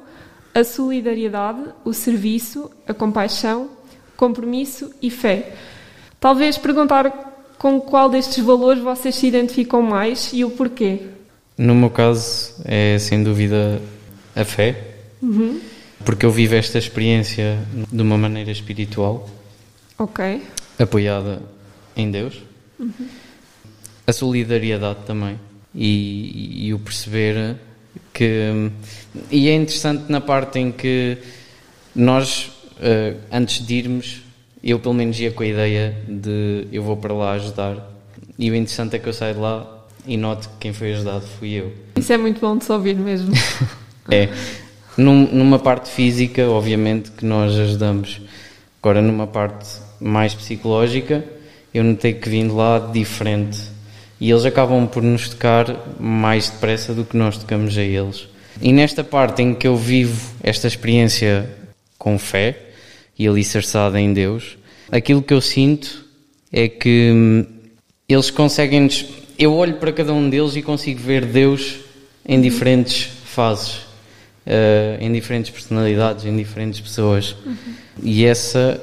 a 0.54 0.64
solidariedade, 0.64 1.62
o 1.86 1.94
serviço, 1.94 2.70
a 2.88 2.94
compaixão, 2.94 3.70
compromisso 4.18 4.92
e 5.02 5.12
fé. 5.12 5.54
Talvez 6.20 6.58
perguntar 6.58 7.54
com 7.60 7.80
qual 7.80 8.10
destes 8.10 8.44
valores 8.44 8.82
vocês 8.82 9.16
se 9.16 9.28
identificam 9.28 9.82
mais 9.84 10.32
e 10.34 10.44
o 10.44 10.50
porquê. 10.50 11.04
No 11.58 11.76
meu 11.76 11.90
caso, 11.90 12.56
é 12.66 12.98
sem 12.98 13.24
dúvida 13.24 13.80
a 14.36 14.44
fé, 14.44 14.96
Uhum. 15.22 15.60
Porque 16.06 16.26
eu 16.26 16.32
vivo 16.32 16.56
esta 16.56 16.78
experiência 16.78 17.58
de 17.92 18.02
uma 18.02 18.18
maneira 18.18 18.52
espiritual, 18.52 19.28
Ok. 19.98 20.44
apoiada 20.78 21.42
em 21.96 22.12
Deus. 22.12 22.36
A 24.06 24.14
solidariedade 24.14 25.00
também. 25.06 25.40
E, 25.74 26.68
e 26.68 26.74
o 26.74 26.80
perceber 26.80 27.56
que. 28.14 28.72
E 29.32 29.50
é 29.50 29.54
interessante 29.56 30.10
na 30.10 30.22
parte 30.22 30.60
em 30.60 30.72
que 30.72 31.18
nós, 31.94 32.52
eh, 32.80 33.16
antes 33.32 33.66
de 33.66 33.74
irmos, 33.76 34.22
eu 34.64 34.80
pelo 34.80 34.94
menos 34.94 35.20
ia 35.20 35.32
com 35.32 35.44
a 35.44 35.46
ideia 35.48 35.98
de 36.08 36.68
eu 36.72 36.84
vou 36.84 36.96
para 36.98 37.14
lá 37.14 37.34
ajudar. 37.34 37.92
E 38.38 38.50
o 38.52 38.56
interessante 38.56 38.96
é 38.96 39.00
que 39.00 39.08
eu 39.10 39.14
saio 39.14 39.34
de 39.36 39.40
lá 39.40 39.86
e 40.06 40.18
noto 40.18 40.50
que 40.50 40.56
quem 40.60 40.74
foi 40.74 40.94
ajudado 40.94 41.26
fui 41.40 41.52
eu. 41.54 41.74
Isso 41.96 42.14
é 42.14 42.18
muito 42.18 42.40
bom 42.40 42.58
de 42.58 42.64
se 42.66 42.72
ouvir 42.72 42.96
mesmo. 42.96 43.34
É. 44.12 44.30
Num- 44.98 45.28
numa 45.32 45.60
parte 45.60 45.90
física, 45.90 46.48
obviamente, 46.50 47.12
que 47.12 47.26
nós 47.26 47.58
ajudamos. 47.58 48.22
Agora, 48.82 49.02
numa 49.02 49.28
parte 49.28 49.68
mais 50.00 50.34
psicológica, 50.34 51.24
eu 51.74 51.84
notei 51.84 52.14
que 52.14 52.30
vim 52.30 52.48
de 52.48 52.54
lá 52.54 52.80
diferente. 52.94 53.60
E 54.22 54.30
eles 54.30 54.46
acabam 54.46 54.88
por 54.88 55.04
nos 55.04 55.28
tocar 55.30 55.76
mais 56.00 56.50
depressa 56.50 56.94
do 56.94 57.04
que 57.04 57.18
nós 57.18 57.38
tocamos 57.38 57.78
a 57.78 57.82
eles. 57.84 58.28
E 58.62 58.72
nesta 58.72 59.04
parte 59.04 59.42
em 59.42 59.54
que 59.54 59.68
eu 59.68 59.76
vivo 59.76 60.34
esta 60.42 60.68
experiência 60.68 61.50
com 61.98 62.18
fé 62.18 62.58
e 63.20 63.28
alicerçada 63.28 64.00
em 64.00 64.14
Deus, 64.14 64.58
aquilo 64.90 65.22
que 65.22 65.34
eu 65.34 65.42
sinto 65.42 66.06
é 66.54 66.70
que 66.70 67.12
hum, 67.14 67.46
eles 68.08 68.30
conseguem-nos. 68.30 69.06
Eu 69.38 69.54
olho 69.54 69.76
para 69.76 69.92
cada 69.92 70.14
um 70.14 70.30
deles 70.30 70.56
e 70.56 70.62
consigo 70.62 71.02
ver 71.02 71.26
Deus 71.26 71.80
em 72.26 72.40
diferentes 72.40 73.10
fases, 73.26 73.82
eh, 74.46 74.98
em 75.02 75.12
diferentes 75.12 75.50
personalidades, 75.52 76.26
em 76.26 76.36
diferentes 76.36 76.80
pessoas. 76.80 77.36
E 78.02 78.26
essa 78.26 78.80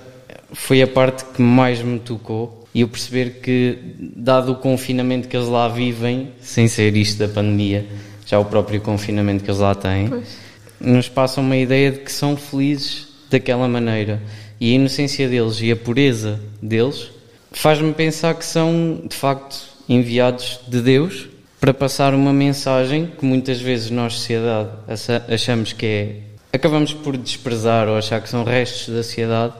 foi 0.52 0.82
a 0.82 0.86
parte 0.86 1.24
que 1.24 1.40
mais 1.40 1.82
me 1.82 1.98
tocou. 1.98 2.66
E 2.74 2.80
eu 2.80 2.88
perceber 2.88 3.40
que, 3.42 3.78
dado 4.16 4.52
o 4.52 4.56
confinamento 4.56 5.28
que 5.28 5.36
eles 5.36 5.48
lá 5.48 5.68
vivem, 5.68 6.30
sem 6.40 6.66
ser 6.68 6.96
isto 6.96 7.18
da 7.18 7.28
pandemia, 7.28 7.86
já 8.26 8.38
o 8.38 8.44
próprio 8.46 8.80
confinamento 8.80 9.44
que 9.44 9.50
eles 9.50 9.60
lá 9.60 9.74
têm, 9.74 10.08
Pois. 10.08 10.38
nos 10.80 11.08
passam 11.08 11.44
uma 11.44 11.56
ideia 11.56 11.92
de 11.92 11.98
que 11.98 12.10
são 12.10 12.36
felizes 12.36 13.08
daquela 13.30 13.68
maneira. 13.68 14.22
E 14.58 14.72
a 14.72 14.74
inocência 14.76 15.28
deles 15.28 15.60
e 15.60 15.70
a 15.70 15.76
pureza 15.76 16.40
deles 16.62 17.10
faz-me 17.50 17.92
pensar 17.92 18.34
que 18.34 18.44
são, 18.44 19.02
de 19.06 19.14
facto, 19.14 19.56
enviados 19.88 20.60
de 20.66 20.80
Deus 20.80 21.28
para 21.62 21.72
passar 21.72 22.12
uma 22.12 22.32
mensagem 22.32 23.06
que 23.06 23.24
muitas 23.24 23.60
vezes 23.60 23.88
nós, 23.88 24.14
sociedade, 24.14 24.68
acha- 24.88 25.24
achamos 25.28 25.72
que 25.72 25.86
é. 25.86 26.16
acabamos 26.52 26.92
por 26.92 27.16
desprezar 27.16 27.86
ou 27.86 27.96
achar 27.96 28.20
que 28.20 28.28
são 28.28 28.42
restos 28.42 28.92
da 28.92 29.00
sociedade 29.04 29.54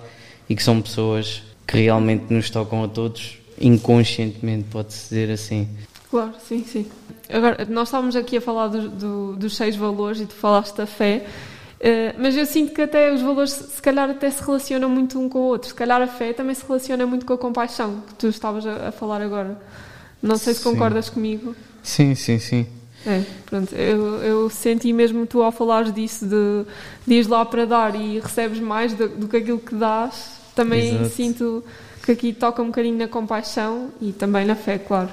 e 0.49 0.57
que 0.57 0.63
são 0.65 0.83
pessoas 0.83 1.45
que 1.65 1.77
realmente 1.77 2.25
nos 2.29 2.51
tocam 2.51 2.83
a 2.83 2.89
todos 2.89 3.39
inconscientemente, 3.61 4.65
pode-se 4.69 5.11
dizer 5.11 5.31
assim. 5.33 5.69
Claro, 6.11 6.33
sim, 6.45 6.65
sim. 6.65 6.87
Agora, 7.31 7.65
nós 7.71 7.87
estávamos 7.87 8.17
aqui 8.17 8.37
a 8.37 8.41
falar 8.41 8.67
do- 8.67 8.89
do- 8.89 9.37
dos 9.37 9.55
seis 9.57 9.77
valores 9.77 10.21
e 10.21 10.27
tu 10.27 10.35
falaste 10.35 10.75
da 10.77 10.87
fé, 10.87 11.25
eh, 11.79 12.17
mas 12.19 12.37
eu 12.37 12.45
sinto 12.47 12.75
que 12.75 12.83
até 12.83 13.13
os 13.15 13.23
valores, 13.23 13.53
se 13.53 13.81
calhar, 13.81 14.11
até 14.11 14.29
se 14.29 14.43
relacionam 14.45 14.91
muito 14.91 15.21
um 15.21 15.29
com 15.29 15.39
o 15.39 15.43
outro. 15.43 15.69
Se 15.69 15.75
calhar 15.75 16.03
a 16.03 16.09
fé 16.09 16.33
também 16.33 16.57
se 16.57 16.67
relaciona 16.67 17.07
muito 17.07 17.25
com 17.25 17.33
a 17.35 17.39
compaixão, 17.39 18.03
que 18.09 18.15
tu 18.15 18.27
estavas 18.27 18.67
a, 18.67 18.89
a 18.89 18.91
falar 18.91 19.23
agora. 19.23 19.57
Não 20.21 20.37
sei 20.37 20.53
se 20.53 20.65
Sim. 20.65 20.71
concordas 20.73 21.09
comigo. 21.09 21.55
Sim, 21.83 22.15
sim, 22.15 22.39
sim. 22.39 22.67
É, 23.05 23.23
pronto, 23.47 23.75
eu, 23.75 24.23
eu 24.23 24.51
senti 24.51 24.93
mesmo 24.93 25.27
tu 25.27 25.43
ao 25.43 25.51
falares 25.51 25.93
disso 25.93 26.25
de, 26.25 26.65
de 27.07 27.15
ires 27.15 27.27
lá 27.27 27.45
para 27.45 27.67
dar 27.67 27.97
e 27.97 28.21
recebes 28.21 28.61
mais 28.61 28.95
do, 28.95 29.09
do 29.09 29.29
que 29.29 29.39
aquilo 29.39 29.59
que 29.59 29.75
dás, 29.75 30.37
também 30.55 31.03
Exato. 31.03 31.11
sinto 31.11 31.65
que 32.05 32.13
aqui 32.13 32.33
toca 32.33 32.63
um 32.63 32.67
bocadinho 32.67 32.97
na 32.99 33.09
compaixão 33.09 33.91
e 34.01 34.13
também 34.13 34.45
na 34.45 34.55
fé, 34.55 34.79
claro. 34.79 35.11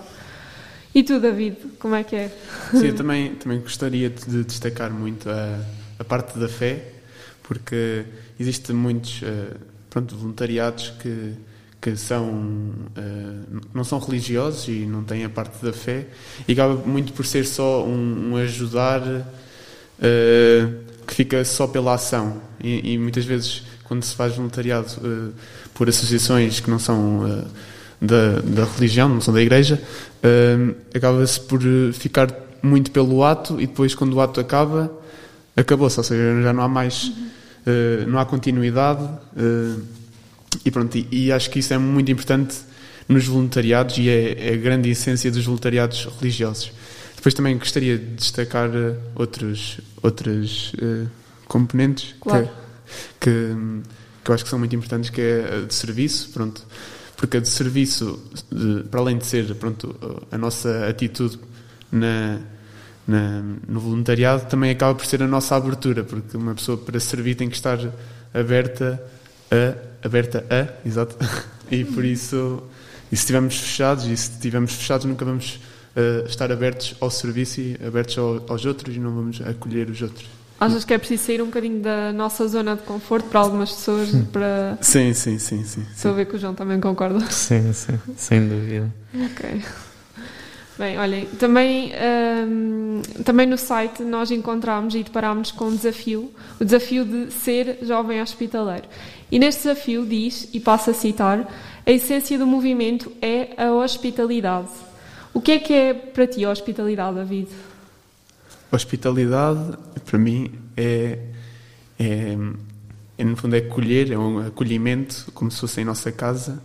E 0.93 1.03
tu, 1.03 1.19
David, 1.19 1.57
como 1.79 1.95
é 1.95 2.03
que 2.03 2.15
é? 2.15 2.31
Sim, 2.73 2.87
eu 2.87 2.95
também, 2.95 3.35
também 3.35 3.59
gostaria 3.59 4.09
de 4.09 4.25
de 4.25 4.43
destacar 4.43 4.91
muito 4.91 5.29
a, 5.29 5.59
a 5.97 6.03
parte 6.03 6.37
da 6.37 6.47
fé, 6.47 6.83
porque 7.43 8.05
existem 8.39 8.75
muitos 8.75 9.21
eh, 9.23 9.55
pronto, 9.89 10.15
voluntariados 10.15 10.93
que, 11.01 11.33
que 11.91 11.97
são, 11.97 12.71
eh, 12.95 13.59
não 13.73 13.83
são 13.83 13.99
religiosos 13.99 14.67
e 14.67 14.85
não 14.85 15.03
têm 15.03 15.23
a 15.25 15.29
parte 15.29 15.63
da 15.63 15.73
fé, 15.73 16.07
e 16.47 16.53
acaba 16.53 16.75
muito 16.75 17.13
por 17.13 17.25
ser 17.25 17.45
só 17.45 17.85
um, 17.85 18.31
um 18.31 18.35
ajudar 18.37 19.01
eh, 20.01 20.67
que 21.05 21.13
fica 21.13 21.43
só 21.43 21.67
pela 21.67 21.93
ação. 21.93 22.41
E, 22.63 22.93
e 22.93 22.97
muitas 22.97 23.25
vezes, 23.25 23.63
quando 23.83 24.03
se 24.03 24.15
faz 24.15 24.35
voluntariado 24.35 24.87
eh, 25.03 25.31
por 25.73 25.89
associações 25.89 26.59
que 26.59 26.69
não 26.69 26.79
são 26.79 27.45
da, 28.01 28.39
da 28.41 28.65
religião, 28.65 29.07
não 29.07 29.21
são 29.21 29.33
da 29.33 29.41
igreja, 29.41 29.81
acaba-se 30.93 31.39
por 31.39 31.61
ficar 31.93 32.33
muito 32.61 32.91
pelo 32.91 33.23
ato 33.23 33.61
e 33.61 33.65
depois, 33.65 33.95
quando 33.95 34.13
o 34.13 34.19
ato 34.19 34.41
acaba, 34.41 34.91
acabou-se, 35.55 35.97
ou 35.97 36.03
seja, 36.03 36.41
já 36.41 36.51
não 36.51 36.63
há 36.63 36.67
mais, 36.67 37.13
não 38.07 38.19
há 38.19 38.25
continuidade. 38.25 39.07
E 40.65 40.71
pronto, 40.71 40.97
e, 40.97 41.07
e 41.11 41.31
acho 41.31 41.49
que 41.49 41.59
isso 41.59 41.73
é 41.73 41.77
muito 41.77 42.11
importante 42.11 42.55
nos 43.07 43.25
voluntariados 43.25 43.97
e 43.97 44.07
é, 44.09 44.49
é 44.49 44.53
a 44.53 44.57
grande 44.57 44.89
essência 44.89 45.31
dos 45.31 45.45
voluntariados 45.45 46.05
religiosos. 46.19 46.71
Depois 47.15 47.33
também 47.33 47.57
gostaria 47.57 47.97
de 47.97 48.05
destacar 48.15 48.69
eh, 48.73 48.95
outros, 49.15 49.79
outros 50.01 50.71
eh, 50.81 51.05
componentes 51.47 52.15
Claro. 52.21 52.47
que, 53.19 53.29
que, 53.29 53.55
que 54.23 54.31
eu 54.31 54.35
acho 54.35 54.43
que 54.43 54.49
são 54.49 54.59
muito 54.59 54.75
importantes, 54.75 55.09
que 55.09 55.19
é 55.21 55.59
a 55.63 55.65
de 55.65 55.73
serviço, 55.73 56.29
pronto, 56.29 56.63
porque 57.17 57.37
a 57.37 57.39
de 57.41 57.49
serviço, 57.49 58.23
de- 58.51 58.83
para 58.89 58.99
além 59.01 59.17
de 59.17 59.25
ser 59.25 59.53
pronto, 59.55 59.93
a 60.31 60.37
nossa 60.37 60.87
atitude 60.87 61.37
na, 61.91 62.39
na- 63.07 63.43
no 63.67 63.79
voluntariado, 63.79 64.45
também 64.45 64.71
acaba 64.71 64.95
por 64.95 65.05
ser 65.05 65.21
a 65.23 65.27
nossa 65.27 65.55
abertura, 65.55 66.03
porque 66.03 66.37
uma 66.37 66.55
pessoa 66.55 66.77
para 66.77 66.99
servir 66.99 67.35
tem 67.35 67.49
que 67.49 67.55
estar 67.55 67.77
aberta 68.33 69.01
a, 69.51 69.88
aberta 70.03 70.45
a, 70.49 70.87
exato, 70.87 71.15
e 71.71 71.83
por 71.85 72.03
isso, 72.05 72.63
e 73.11 73.15
se 73.15 73.21
estivermos 73.23 73.57
fechados, 73.59 74.05
e 74.05 74.15
se 74.15 74.31
estivermos 74.31 74.73
fechados 74.73 75.05
nunca 75.05 75.23
vamos 75.25 75.59
eh, 75.95 76.23
estar 76.27 76.51
abertos 76.51 76.95
ao 76.99 77.09
serviço 77.11 77.59
e 77.61 77.77
abertos 77.85 78.17
ao- 78.17 78.43
aos 78.49 78.65
outros 78.65 78.95
e 78.95 78.99
não 78.99 79.13
vamos 79.13 79.41
acolher 79.41 79.89
os 79.89 80.01
outros. 80.01 80.25
Achas 80.59 80.83
que 80.83 80.93
é 80.93 80.97
preciso 80.97 81.23
sair 81.23 81.41
um 81.41 81.45
bocadinho 81.45 81.81
da 81.81 82.11
nossa 82.11 82.45
zona 82.47 82.75
de 82.75 82.81
conforto 82.81 83.29
para 83.29 83.39
algumas 83.39 83.71
pessoas? 83.71 84.09
Para... 84.31 84.77
Sim, 84.81 85.13
sim, 85.13 85.39
sim, 85.39 85.63
sim. 85.63 85.85
Estou 85.95 86.11
a 86.11 86.13
ver 86.15 86.25
que 86.25 86.35
o 86.35 86.39
João 86.39 86.53
também 86.53 86.79
concorda. 86.81 87.21
Sim, 87.31 87.71
sim, 87.71 87.97
sem 88.17 88.45
dúvida. 88.45 88.93
Ok. 89.15 89.61
Bem, 90.79 90.97
olhem, 90.97 91.25
também, 91.37 91.91
hum, 92.47 93.01
também 93.25 93.45
no 93.45 93.57
site 93.57 94.01
nós 94.01 94.31
encontramos 94.31 94.95
e 94.95 95.03
deparámos 95.03 95.51
com 95.51 95.65
um 95.65 95.75
desafio, 95.75 96.31
o 96.57 96.63
desafio 96.63 97.03
de 97.03 97.33
ser 97.33 97.79
jovem 97.81 98.21
hospitaleiro. 98.21 98.87
E 99.29 99.37
neste 99.37 99.63
desafio 99.63 100.05
diz, 100.05 100.47
e 100.53 100.59
passo 100.61 100.91
a 100.91 100.93
citar, 100.93 101.53
a 101.85 101.91
essência 101.91 102.39
do 102.39 102.47
movimento 102.47 103.11
é 103.21 103.61
a 103.61 103.73
hospitalidade. 103.73 104.69
O 105.33 105.41
que 105.41 105.51
é 105.51 105.59
que 105.59 105.73
é 105.73 105.93
para 105.93 106.25
ti 106.25 106.45
a 106.45 106.49
hospitalidade, 106.49 107.17
David? 107.17 107.49
Hospitalidade, 108.71 109.77
para 110.05 110.17
mim, 110.17 110.49
é, 110.77 111.19
é, 111.99 112.37
é, 113.17 113.23
no 113.25 113.35
fundo, 113.35 113.53
é 113.53 113.59
acolher, 113.59 114.13
é 114.13 114.17
um 114.17 114.47
acolhimento, 114.47 115.29
como 115.33 115.51
se 115.51 115.59
fosse 115.59 115.81
em 115.81 115.83
nossa 115.83 116.09
casa, 116.09 116.63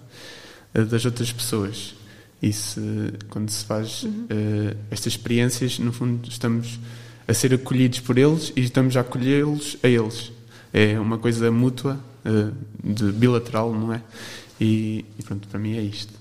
das 0.72 1.04
outras 1.04 1.32
pessoas. 1.32 1.96
E 2.42 2.52
se, 2.52 2.80
quando 3.30 3.50
se 3.50 3.64
faz 3.64 4.06
eh, 4.28 4.76
estas 4.90 5.14
experiências, 5.14 5.78
no 5.78 5.92
fundo, 5.92 6.28
estamos 6.28 6.78
a 7.26 7.32
ser 7.32 7.54
acolhidos 7.54 8.00
por 8.00 8.18
eles 8.18 8.52
e 8.54 8.60
estamos 8.60 8.96
a 8.96 9.00
acolhê-los 9.00 9.78
a 9.82 9.88
eles. 9.88 10.30
É 10.72 10.98
uma 10.98 11.18
coisa 11.18 11.50
mútua, 11.50 11.98
eh, 12.24 12.50
de 12.82 13.12
bilateral, 13.12 13.72
não 13.72 13.92
é? 13.92 14.02
E, 14.60 15.04
e 15.18 15.22
pronto, 15.22 15.48
para 15.48 15.58
mim 15.58 15.76
é 15.76 15.82
isto. 15.82 16.12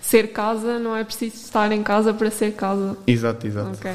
Ser 0.00 0.32
casa, 0.32 0.78
não 0.78 0.96
é 0.96 1.04
preciso 1.04 1.36
estar 1.36 1.70
em 1.70 1.82
casa 1.82 2.14
para 2.14 2.30
ser 2.30 2.52
casa. 2.52 2.96
Exato, 3.06 3.46
exato. 3.46 3.70
Ok. 3.70 3.90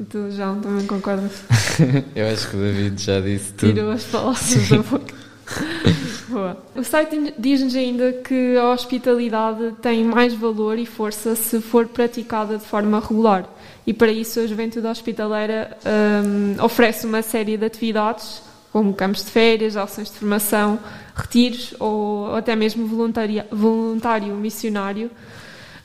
E 0.00 0.04
tu, 0.08 0.30
João, 0.30 0.60
também 0.60 0.86
concordas? 0.86 1.42
Eu 2.16 2.28
acho 2.28 2.48
que 2.48 2.56
o 2.56 2.60
David 2.60 3.02
já 3.02 3.20
disse 3.20 3.52
tudo. 3.52 3.74
Tirou 3.74 3.90
as 3.90 4.04
palavras 4.04 4.68
da 4.68 4.78
boca. 4.78 5.14
Boa. 6.30 6.56
O 6.76 6.84
site 6.84 7.34
diz-nos 7.36 7.74
ainda 7.74 8.12
que 8.12 8.56
a 8.56 8.70
hospitalidade 8.70 9.72
tem 9.82 10.04
mais 10.04 10.32
valor 10.32 10.78
e 10.78 10.86
força 10.86 11.34
se 11.34 11.60
for 11.60 11.88
praticada 11.88 12.56
de 12.56 12.64
forma 12.64 13.00
regular. 13.00 13.48
E 13.84 13.92
para 13.92 14.12
isso 14.12 14.38
a 14.38 14.46
Juventude 14.46 14.86
Hospitaleira 14.86 15.76
um, 15.84 16.62
oferece 16.64 17.04
uma 17.04 17.20
série 17.20 17.56
de 17.56 17.64
atividades, 17.64 18.42
como 18.72 18.94
campos 18.94 19.24
de 19.24 19.30
férias, 19.32 19.76
ações 19.76 20.08
de 20.08 20.18
formação, 20.18 20.78
retiros 21.16 21.74
ou 21.80 22.32
até 22.36 22.54
mesmo 22.54 22.86
voluntário 22.86 24.34
missionário. 24.36 25.10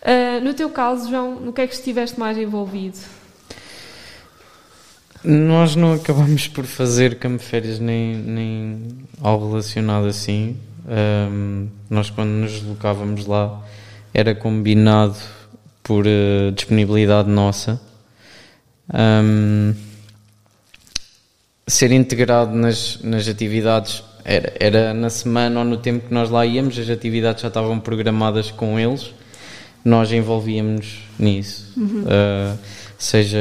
Uh, 0.04 0.44
no 0.44 0.54
teu 0.54 0.70
caso, 0.70 1.10
João, 1.10 1.40
no 1.40 1.52
que 1.52 1.62
é 1.62 1.68
que 1.68 1.74
estiveste 1.74 2.20
mais 2.20 2.38
envolvido? 2.38 3.00
Nós 5.26 5.76
não 5.76 5.94
acabamos 5.94 6.48
por 6.48 6.66
fazer 6.66 7.16
campo 7.16 7.40
de 7.40 7.46
férias 7.46 7.80
nem, 7.80 8.16
nem 8.16 8.88
algo 9.22 9.50
relacionado 9.50 10.06
assim. 10.06 10.56
Um, 10.88 11.68
nós, 11.90 12.10
quando 12.10 12.30
nos 12.30 12.52
deslocávamos 12.52 13.26
lá, 13.26 13.64
era 14.14 14.36
combinado 14.36 15.18
por 15.82 16.06
uh, 16.06 16.52
disponibilidade 16.54 17.30
nossa. 17.30 17.82
Um, 18.94 19.74
ser 21.68 21.92
integrado 21.92 22.56
nas, 22.56 23.00
nas 23.02 23.28
atividades 23.28 24.04
era, 24.24 24.54
era 24.60 24.94
na 24.94 25.10
semana 25.10 25.60
ou 25.60 25.66
no 25.66 25.78
tempo 25.78 26.08
que 26.08 26.14
nós 26.14 26.30
lá 26.30 26.46
íamos, 26.46 26.78
as 26.78 26.90
atividades 26.90 27.42
já 27.42 27.48
estavam 27.48 27.80
programadas 27.80 28.52
com 28.52 28.80
eles, 28.80 29.14
nós 29.84 30.12
envolvíamos 30.12 31.00
nisso. 31.18 31.74
Uhum. 31.78 32.04
Uh, 32.04 32.58
seja 32.98 33.40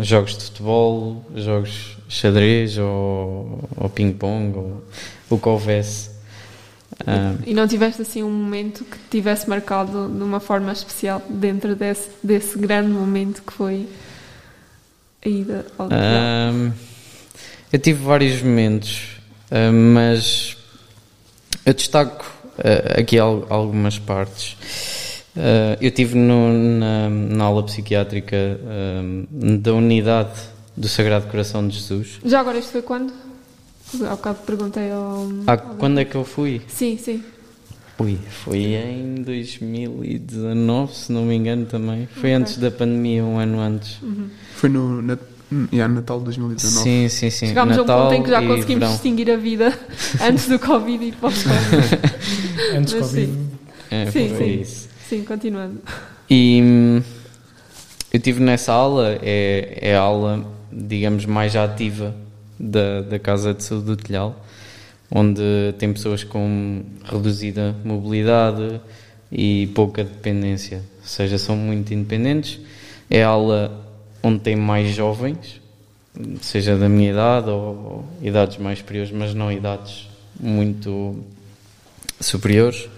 jogos 0.00 0.36
de 0.36 0.44
futebol, 0.44 1.24
jogos 1.34 1.96
xadrez 2.08 2.78
ou, 2.78 3.68
ou 3.76 3.88
ping-pong, 3.88 4.56
ou 4.56 4.82
o 5.30 5.38
que 5.38 5.48
houvesse. 5.48 6.10
E 7.46 7.54
não 7.54 7.68
tiveste 7.68 8.02
assim 8.02 8.22
um 8.22 8.30
momento 8.30 8.84
que 8.84 8.98
tivesse 9.10 9.48
marcado 9.48 10.08
de 10.08 10.22
uma 10.22 10.40
forma 10.40 10.72
especial 10.72 11.22
dentro 11.28 11.76
desse, 11.76 12.08
desse 12.22 12.58
grande 12.58 12.90
momento 12.90 13.42
que 13.42 13.52
foi 13.52 13.88
a 15.24 15.28
ida 15.28 15.66
ao 15.76 15.86
um, 15.86 16.72
Eu 17.72 17.78
tive 17.78 18.02
vários 18.02 18.42
momentos, 18.42 19.20
mas 19.94 20.56
eu 21.64 21.74
destaco 21.74 22.24
uh, 22.58 23.00
aqui 23.00 23.18
algumas 23.18 23.98
partes. 23.98 24.56
Uh, 25.38 25.78
eu 25.80 25.88
estive 25.88 26.16
na, 26.16 27.08
na 27.08 27.44
aula 27.44 27.62
psiquiátrica 27.62 28.36
uh, 28.36 29.58
da 29.58 29.72
unidade 29.72 30.36
do 30.76 30.88
Sagrado 30.88 31.28
Coração 31.28 31.66
de 31.68 31.76
Jesus. 31.76 32.18
Já 32.24 32.40
agora 32.40 32.58
isto 32.58 32.72
foi 32.72 32.82
quando? 32.82 33.12
Há 34.02 34.16
bocado 34.16 34.38
perguntei 34.44 34.90
ao. 34.90 35.28
Ah, 35.46 35.56
quando 35.56 36.00
é 36.00 36.04
que 36.04 36.16
eu 36.16 36.24
fui? 36.24 36.60
Sim, 36.66 36.98
sim. 36.98 37.22
Ui, 38.00 38.18
foi 38.28 38.74
em 38.74 39.22
2019, 39.22 40.94
se 40.94 41.12
não 41.12 41.24
me 41.24 41.36
engano 41.36 41.66
também. 41.66 42.06
Foi 42.06 42.30
okay. 42.30 42.32
antes 42.32 42.58
da 42.58 42.70
pandemia, 42.70 43.24
um 43.24 43.38
ano 43.38 43.60
antes. 43.60 44.00
Uhum. 44.02 44.28
Foi 44.56 44.68
no 44.68 45.00
na, 45.00 45.18
yeah, 45.72 45.92
Natal 45.92 46.18
de 46.18 46.26
2019. 46.26 46.82
Sim, 46.82 47.08
sim, 47.08 47.30
sim. 47.30 47.46
Chegámos 47.46 47.76
Natal 47.76 47.98
a 47.98 48.00
um 48.00 48.08
ponto 48.08 48.18
em 48.18 48.22
que 48.24 48.30
já 48.30 48.40
conseguimos 48.40 48.80
verão. 48.80 48.92
distinguir 48.92 49.30
a 49.30 49.36
vida 49.36 49.78
antes 50.20 50.48
do 50.48 50.58
Covid 50.58 51.04
e 51.04 51.12
pós-Covid. 51.12 52.76
antes 52.76 52.92
do 52.92 53.00
Covid. 53.00 53.32
É, 53.90 54.10
sim, 54.10 54.36
sim. 54.36 54.60
Isso. 54.60 54.87
Sim, 55.08 55.24
continuando. 55.24 55.80
E 56.28 56.60
hum, 56.62 57.02
eu 58.12 58.20
tive 58.20 58.42
nessa 58.42 58.74
aula, 58.74 59.18
é, 59.22 59.78
é 59.80 59.96
a 59.96 60.00
aula, 60.00 60.46
digamos, 60.70 61.24
mais 61.24 61.56
ativa 61.56 62.14
da, 62.60 63.00
da 63.00 63.18
Casa 63.18 63.54
de 63.54 63.64
Saúde 63.64 63.86
do 63.86 63.96
Telhal, 63.96 64.44
onde 65.10 65.40
tem 65.78 65.90
pessoas 65.94 66.24
com 66.24 66.82
reduzida 67.04 67.74
mobilidade 67.82 68.82
e 69.32 69.68
pouca 69.74 70.04
dependência, 70.04 70.82
ou 71.00 71.06
seja, 71.06 71.38
são 71.38 71.56
muito 71.56 71.94
independentes. 71.94 72.60
É 73.08 73.22
a 73.22 73.28
aula 73.28 73.82
onde 74.22 74.40
tem 74.40 74.56
mais 74.56 74.94
jovens, 74.94 75.58
seja 76.42 76.76
da 76.76 76.86
minha 76.86 77.12
idade 77.12 77.48
ou, 77.48 77.56
ou 77.56 78.08
idades 78.20 78.58
mais 78.58 78.80
superiores, 78.80 79.10
mas 79.10 79.32
não 79.32 79.50
idades 79.50 80.06
muito 80.38 81.16
superiores. 82.20 82.90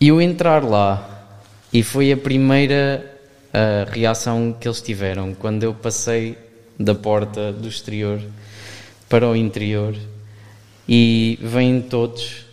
E 0.00 0.08
eu 0.08 0.18
entrar 0.18 0.64
lá, 0.64 1.28
e 1.70 1.82
foi 1.82 2.10
a 2.10 2.16
primeira 2.16 3.04
uh, 3.48 3.90
reação 3.90 4.56
que 4.58 4.66
eles 4.66 4.80
tiveram 4.80 5.34
quando 5.34 5.62
eu 5.62 5.74
passei 5.74 6.38
da 6.78 6.94
porta 6.94 7.52
do 7.52 7.68
exterior 7.68 8.18
para 9.10 9.28
o 9.28 9.36
interior 9.36 9.94
e 10.88 11.38
vêm 11.42 11.82
todos 11.82 12.46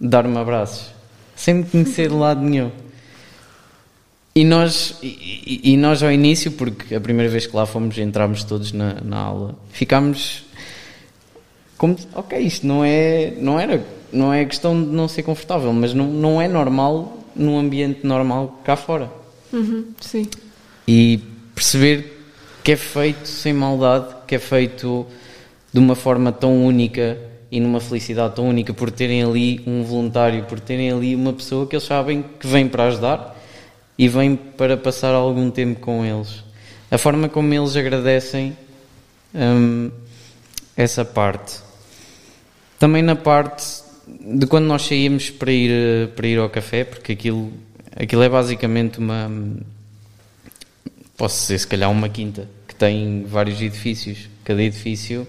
dar-me 0.00 0.38
abraços, 0.38 0.94
sem 1.36 1.56
me 1.56 1.64
conhecer 1.64 2.08
de 2.08 2.14
lado 2.14 2.40
nenhum. 2.40 2.70
E 4.34 4.42
nós, 4.42 4.96
e, 5.02 5.60
e, 5.62 5.76
nós 5.76 6.02
ao 6.02 6.10
início, 6.10 6.52
porque 6.52 6.94
a 6.94 7.00
primeira 7.02 7.30
vez 7.30 7.46
que 7.46 7.54
lá 7.54 7.66
fomos, 7.66 7.98
entramos 7.98 8.44
todos 8.44 8.72
na, 8.72 8.94
na 9.02 9.18
aula, 9.18 9.54
ficámos 9.70 10.46
como, 11.76 11.98
ok, 12.14 12.38
isto 12.38 12.66
não 12.66 12.82
é, 12.82 13.34
não 13.36 13.60
era 13.60 13.84
não 14.14 14.32
é 14.32 14.44
questão 14.44 14.80
de 14.80 14.88
não 14.90 15.08
ser 15.08 15.22
confortável, 15.22 15.72
mas 15.72 15.92
não, 15.92 16.06
não 16.06 16.40
é 16.40 16.48
normal 16.48 17.18
num 17.34 17.58
ambiente 17.58 18.06
normal 18.06 18.60
cá 18.64 18.76
fora. 18.76 19.10
Uhum, 19.52 19.86
sim. 20.00 20.26
E 20.86 21.20
perceber 21.54 22.22
que 22.62 22.72
é 22.72 22.76
feito 22.76 23.26
sem 23.26 23.52
maldade, 23.52 24.14
que 24.26 24.34
é 24.34 24.38
feito 24.38 25.06
de 25.72 25.78
uma 25.78 25.94
forma 25.94 26.32
tão 26.32 26.64
única 26.64 27.18
e 27.50 27.60
numa 27.60 27.80
felicidade 27.80 28.34
tão 28.34 28.48
única 28.48 28.72
por 28.72 28.90
terem 28.90 29.22
ali 29.22 29.62
um 29.66 29.82
voluntário, 29.84 30.44
por 30.44 30.58
terem 30.58 30.90
ali 30.90 31.14
uma 31.14 31.32
pessoa 31.32 31.66
que 31.66 31.76
eles 31.76 31.84
sabem 31.84 32.24
que 32.38 32.46
vem 32.46 32.68
para 32.68 32.86
ajudar 32.86 33.40
e 33.98 34.08
vem 34.08 34.34
para 34.34 34.76
passar 34.76 35.14
algum 35.14 35.50
tempo 35.50 35.80
com 35.80 36.04
eles. 36.04 36.42
A 36.90 36.98
forma 36.98 37.28
como 37.28 37.52
eles 37.52 37.76
agradecem 37.76 38.56
hum, 39.34 39.90
essa 40.76 41.04
parte. 41.04 41.60
Também 42.78 43.02
na 43.02 43.14
parte 43.14 43.83
de 44.26 44.46
quando 44.46 44.64
nós 44.64 44.82
saímos 44.82 45.30
para 45.30 45.52
ir, 45.52 46.08
para 46.16 46.26
ir 46.26 46.38
ao 46.38 46.48
café, 46.48 46.84
porque 46.84 47.12
aquilo, 47.12 47.52
aquilo 47.94 48.22
é 48.22 48.28
basicamente 48.28 48.98
uma. 48.98 49.30
Posso 51.16 51.42
dizer, 51.42 51.58
se 51.58 51.66
calhar, 51.66 51.90
uma 51.90 52.08
quinta 52.08 52.48
que 52.66 52.74
tem 52.74 53.24
vários 53.24 53.60
edifícios. 53.60 54.28
Cada 54.42 54.62
edifício 54.62 55.26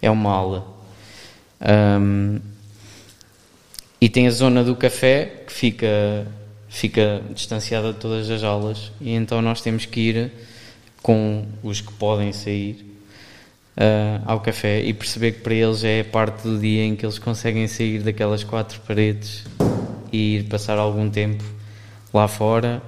é 0.00 0.10
uma 0.10 0.30
aula. 0.30 0.66
Um, 2.00 2.38
e 4.00 4.08
tem 4.08 4.26
a 4.26 4.30
zona 4.30 4.62
do 4.62 4.76
café 4.76 5.44
que 5.46 5.52
fica, 5.52 6.26
fica 6.68 7.22
distanciada 7.34 7.92
de 7.92 7.98
todas 7.98 8.28
as 8.28 8.42
aulas, 8.42 8.92
e 9.00 9.12
então 9.12 9.40
nós 9.40 9.62
temos 9.62 9.86
que 9.86 10.00
ir 10.00 10.32
com 11.02 11.46
os 11.62 11.80
que 11.80 11.92
podem 11.94 12.32
sair 12.32 12.93
uh, 13.76 14.22
ao 14.24 14.40
café 14.40 14.82
e 14.82 14.92
perceber 14.92 15.32
que 15.32 15.40
para 15.40 15.54
eles 15.54 15.84
é 15.84 16.00
a 16.00 16.04
parte 16.04 16.42
do 16.42 16.58
dia 16.58 16.84
em 16.84 16.96
que 16.96 17.04
eles 17.04 17.18
conseguem 17.18 17.66
sair 17.66 18.02
daquelas 18.02 18.44
quatro 18.44 18.80
paredes 18.80 19.44
e 20.12 20.36
ir 20.36 20.44
passar 20.44 20.78
algum 20.78 21.08
tempo 21.10 21.44
lá 22.12 22.28
fora. 22.28 22.82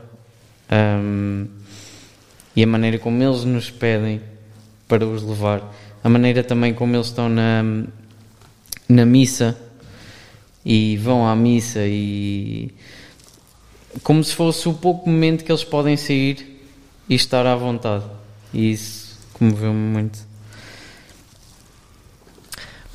Um, 0.71 1.47
e 2.55 2.63
a 2.63 2.67
maneira 2.67 2.99
como 2.99 3.23
eles 3.23 3.45
nos 3.45 3.71
pedem 3.71 4.21
para 4.89 5.07
os 5.07 5.23
levar, 5.23 5.75
a 6.03 6.09
maneira 6.09 6.43
também 6.43 6.73
como 6.73 6.97
eles 6.97 7.09
estão 7.09 7.29
na, 7.29 7.63
na 8.89 9.05
missa 9.05 9.57
e 10.65 10.97
vão 10.97 11.27
à 11.27 11.37
missa 11.37 11.81
e 11.85 12.73
como 14.03 14.23
se 14.23 14.35
fosse 14.35 14.69
o 14.69 14.75
pouco 14.75 15.09
momento 15.09 15.45
que 15.45 15.51
eles 15.51 15.65
podem 15.65 15.97
sair 15.97 16.61
e 17.09 17.15
estar 17.15 17.47
à 17.47 17.55
vontade. 17.55 18.05
E 18.53 18.73
isso 18.73 19.19
comoveu-me 19.33 19.79
muito. 19.79 20.36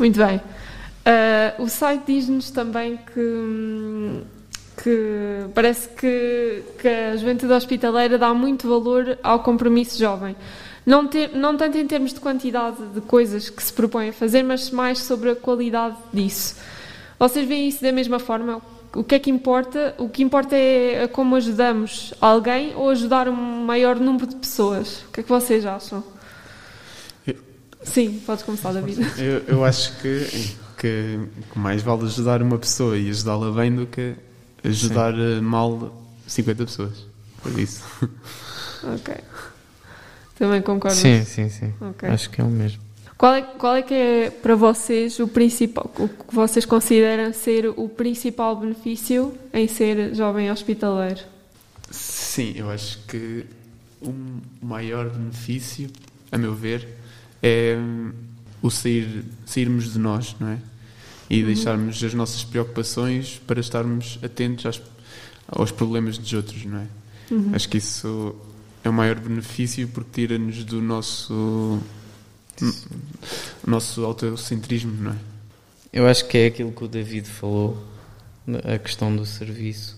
Muito 0.02 0.18
bem. 0.18 0.38
Uh, 0.38 1.62
o 1.62 1.70
site 1.70 2.06
diz-nos 2.08 2.50
também 2.50 2.98
que, 3.14 4.24
que 4.84 5.46
parece 5.54 5.90
que, 5.90 6.64
que, 6.80 6.88
a 6.88 7.16
juventude 7.16 7.54
hospitaleira 7.54 8.18
dá 8.18 8.34
muito 8.34 8.68
valor 8.68 9.20
ao 9.22 9.44
compromisso 9.44 10.00
jovem. 10.00 10.36
Não, 10.84 11.06
ter, 11.06 11.36
não 11.36 11.56
tanto 11.56 11.78
em 11.78 11.86
termos 11.86 12.16
de 12.16 12.20
quantidade 12.20 12.78
de 12.96 13.02
coisas 13.02 13.52
que 13.52 13.62
se 13.62 13.72
propõem 13.72 14.10
a 14.10 14.14
fazer, 14.14 14.42
mas 14.42 14.72
mais 14.72 14.98
sobre 15.04 15.30
a 15.30 15.36
qualidade 15.36 15.98
disso. 16.12 16.56
Vocês 17.20 17.48
veem 17.48 17.68
isso 17.68 17.84
da 17.84 17.92
mesma 17.92 18.18
forma? 18.18 18.60
O 18.96 19.04
que 19.04 19.14
é 19.14 19.20
que 19.20 19.30
importa? 19.30 19.94
O 20.00 20.10
que 20.10 20.24
importa 20.24 20.56
é 20.56 21.08
como 21.10 21.36
ajudamos 21.36 22.12
alguém 22.20 22.74
ou 22.76 22.90
ajudar 22.90 23.30
um 23.30 23.36
maior 23.36 24.00
número 24.00 24.26
de 24.26 24.36
pessoas. 24.36 25.04
O 25.04 25.12
que 25.12 25.20
é 25.20 25.24
que 25.24 25.30
vocês 25.30 25.64
acham? 25.64 26.04
Sim, 27.84 28.22
podes 28.26 28.44
começar, 28.44 28.72
David. 28.74 29.02
Eu, 29.17 29.39
eu 29.48 29.65
acho 29.65 29.98
que, 30.00 30.56
que, 30.78 31.20
que 31.52 31.60
mais 31.60 31.82
vale 31.82 32.04
ajudar 32.04 32.41
uma 32.41 32.58
pessoa 32.58 32.98
e 32.98 33.10
ajudá-la 33.10 33.52
bem 33.52 33.74
do 33.74 33.86
que 33.86 34.15
ajudar 34.63 35.13
Sim. 35.13 35.38
Eh, 35.38 35.41
mal 35.41 35.94
50 36.28 36.65
pessoas. 36.65 37.06
Por 37.41 37.58
isso. 37.60 37.84
Ok. 38.84 39.13
Também 40.38 40.62
concordo. 40.62 40.98
Sim, 40.98 41.24
sim, 41.24 41.50
sim. 41.50 41.72
Okay. 41.91 42.10
Acho 42.10 42.30
que 42.30 42.41
é 42.41 42.44
o 42.44 42.48
mesmo. 42.48 42.82
Qual 43.15 43.36
é, 43.36 43.41
qual 43.44 43.76
é 43.76 43.84
que 43.84 43.94
é 43.94 44.32
para 44.32 44.56
vocês 44.56 45.20
o 45.20 45.28
principal, 45.28 45.91
o 46.00 46.08
que 46.08 46.34
vocês 46.34 46.65
consideram 46.65 47.32
ser 47.32 47.67
o 47.67 47.88
principal 47.88 48.56
benefício 48.56 49.38
em 49.54 49.67
ser 49.67 50.15
jovem 50.15 50.52
hospitaleiro? 50.52 51.22
Sim, 51.91 52.54
eu 52.56 52.72
acho 52.72 52.98
que 53.08 53.46
o 54.02 54.12
maior 54.65 55.12
benefício, 55.12 55.88
a 56.32 56.38
meu 56.39 56.56
ver, 56.56 56.88
é 57.42 57.78
o 58.62 58.70
sair, 58.70 59.26
sairmos 59.46 59.94
de 59.94 60.00
nós, 60.00 60.36
não 60.40 60.50
é? 60.50 60.60
E 61.30 61.44
deixarmos 61.44 62.04
as 62.04 62.14
nossas 62.14 62.44
preocupações 62.44 63.42
para 63.48 63.60
estarmos 63.60 64.20
atentos 64.22 64.66
às, 64.66 64.82
aos 65.48 65.72
problemas 65.72 66.18
dos 66.18 66.32
outros, 66.34 66.66
não 66.66 66.80
é? 66.80 66.88
Acho 67.54 67.70
que 67.70 67.78
isso 67.78 68.36
é 68.84 68.90
o 68.90 68.94
maior 68.94 69.20
benefício 69.20 69.88
porque 69.88 70.10
tira-nos 70.28 70.64
do 70.66 70.82
nosso 70.82 71.80
nosso 73.66 74.04
autocentrismo, 74.04 74.92
não 75.02 75.12
é? 75.12 75.16
Eu 75.94 76.08
acho 76.08 76.28
que 76.28 76.38
é 76.38 76.46
aquilo 76.48 76.72
que 76.72 76.84
o 76.84 76.88
David 76.88 77.28
falou, 77.28 77.82
a 78.64 78.78
questão 78.78 79.16
do 79.16 79.26
serviço 79.26 79.98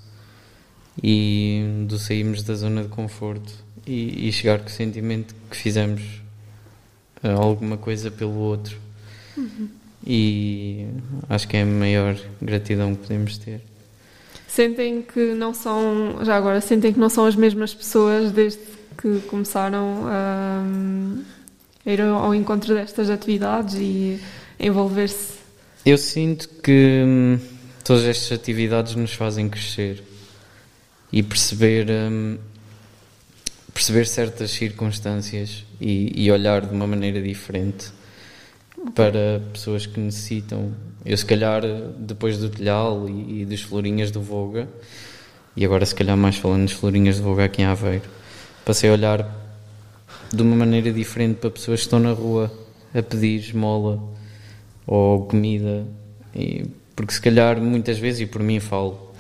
e 1.02 1.86
do 1.88 1.98
sairmos 1.98 2.44
da 2.44 2.54
zona 2.56 2.84
de 2.84 2.90
conforto 2.90 3.52
e, 3.86 4.28
e 4.28 4.32
chegar 4.32 4.60
com 4.60 4.68
o 4.68 4.72
sentimento 4.72 5.36
que 5.50 5.58
fizemos 5.58 6.23
alguma 7.32 7.78
coisa 7.78 8.12
pelo 8.12 8.36
outro. 8.36 8.78
E 10.06 10.86
acho 11.30 11.48
que 11.48 11.58
é 11.58 11.62
a 11.62 11.66
maior 11.66 12.18
gratidão 12.42 12.94
que 12.94 13.04
podemos 13.04 13.38
ter. 13.38 13.62
Sentem 14.48 15.02
que 15.02 15.34
não 15.34 15.54
são, 15.54 16.24
já 16.24 16.36
agora, 16.36 16.62
sentem 16.62 16.94
que 16.94 17.00
não 17.00 17.10
são 17.10 17.26
as 17.26 17.36
mesmas 17.36 17.74
pessoas 17.74 18.32
desde 18.32 18.60
que 18.98 19.22
começaram 19.22 20.04
a, 20.06 20.64
a 21.86 21.92
ir 21.92 22.02
ao 22.02 22.36
encontro 22.36 22.74
destas 22.76 23.10
atividades 23.10 23.76
e 23.76 24.20
envolver-se? 24.60 25.34
Eu 25.86 25.98
sinto 25.98 26.48
que 26.62 27.04
hum, 27.06 27.40
todas 27.84 28.04
estas 28.04 28.32
atividades 28.38 28.96
nos 28.96 29.14
fazem 29.14 29.50
crescer 29.50 30.04
e 31.12 31.24
perceber, 31.24 31.88
hum, 31.90 32.38
perceber 33.74 34.06
certas 34.06 34.52
circunstâncias 34.52 35.66
e, 35.82 36.12
e 36.16 36.32
olhar 36.32 36.66
de 36.66 36.74
uma 36.74 36.86
maneira 36.86 37.22
diferente 37.22 37.88
para 38.94 39.42
pessoas 39.52 39.86
que 39.86 40.00
necessitam. 40.00 40.72
Eu, 41.06 41.18
se 41.18 41.26
calhar, 41.26 41.62
depois 41.98 42.38
do 42.38 42.50
telhal 42.50 43.10
e, 43.10 43.42
e 43.42 43.46
dos 43.46 43.62
florinhas 43.62 44.12
do 44.12 44.22
Voga, 44.22 44.70
e 45.56 45.66
agora, 45.66 45.86
se 45.86 45.94
calhar, 45.94 46.18
mais 46.18 46.36
falando 46.38 46.64
dos 46.66 46.74
florinhas 46.74 47.18
do 47.18 47.24
Voga 47.24 47.46
aqui 47.46 47.62
em 47.62 47.66
Aveiro, 47.66 48.10
passei 48.66 48.90
a 48.90 48.94
olhar 48.94 49.44
de 50.34 50.42
uma 50.42 50.56
maneira 50.56 50.92
diferente 50.92 51.38
para 51.38 51.52
pessoas 51.52 51.82
que 51.82 51.86
estão 51.86 52.00
na 52.00 52.12
rua 52.12 52.52
a 52.94 53.02
pedir 53.02 53.40
esmola 53.40 54.02
ou 54.86 55.26
comida. 55.26 55.86
E, 56.36 56.66
porque, 56.96 57.14
se 57.14 57.22
calhar, 57.22 57.60
muitas 57.60 57.98
vezes, 57.98 58.22
e 58.22 58.26
por 58.26 58.42
mim 58.42 58.60
falo, 58.60 59.13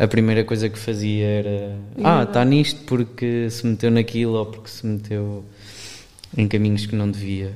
a 0.00 0.08
primeira 0.08 0.42
coisa 0.44 0.66
que 0.70 0.78
fazia 0.78 1.26
era: 1.26 1.78
Ah, 2.02 2.22
está 2.22 2.42
nisto 2.42 2.80
porque 2.86 3.50
se 3.50 3.66
meteu 3.66 3.90
naquilo 3.90 4.32
ou 4.32 4.46
porque 4.46 4.70
se 4.70 4.86
meteu 4.86 5.44
em 6.34 6.48
caminhos 6.48 6.86
que 6.86 6.96
não 6.96 7.10
devia. 7.10 7.54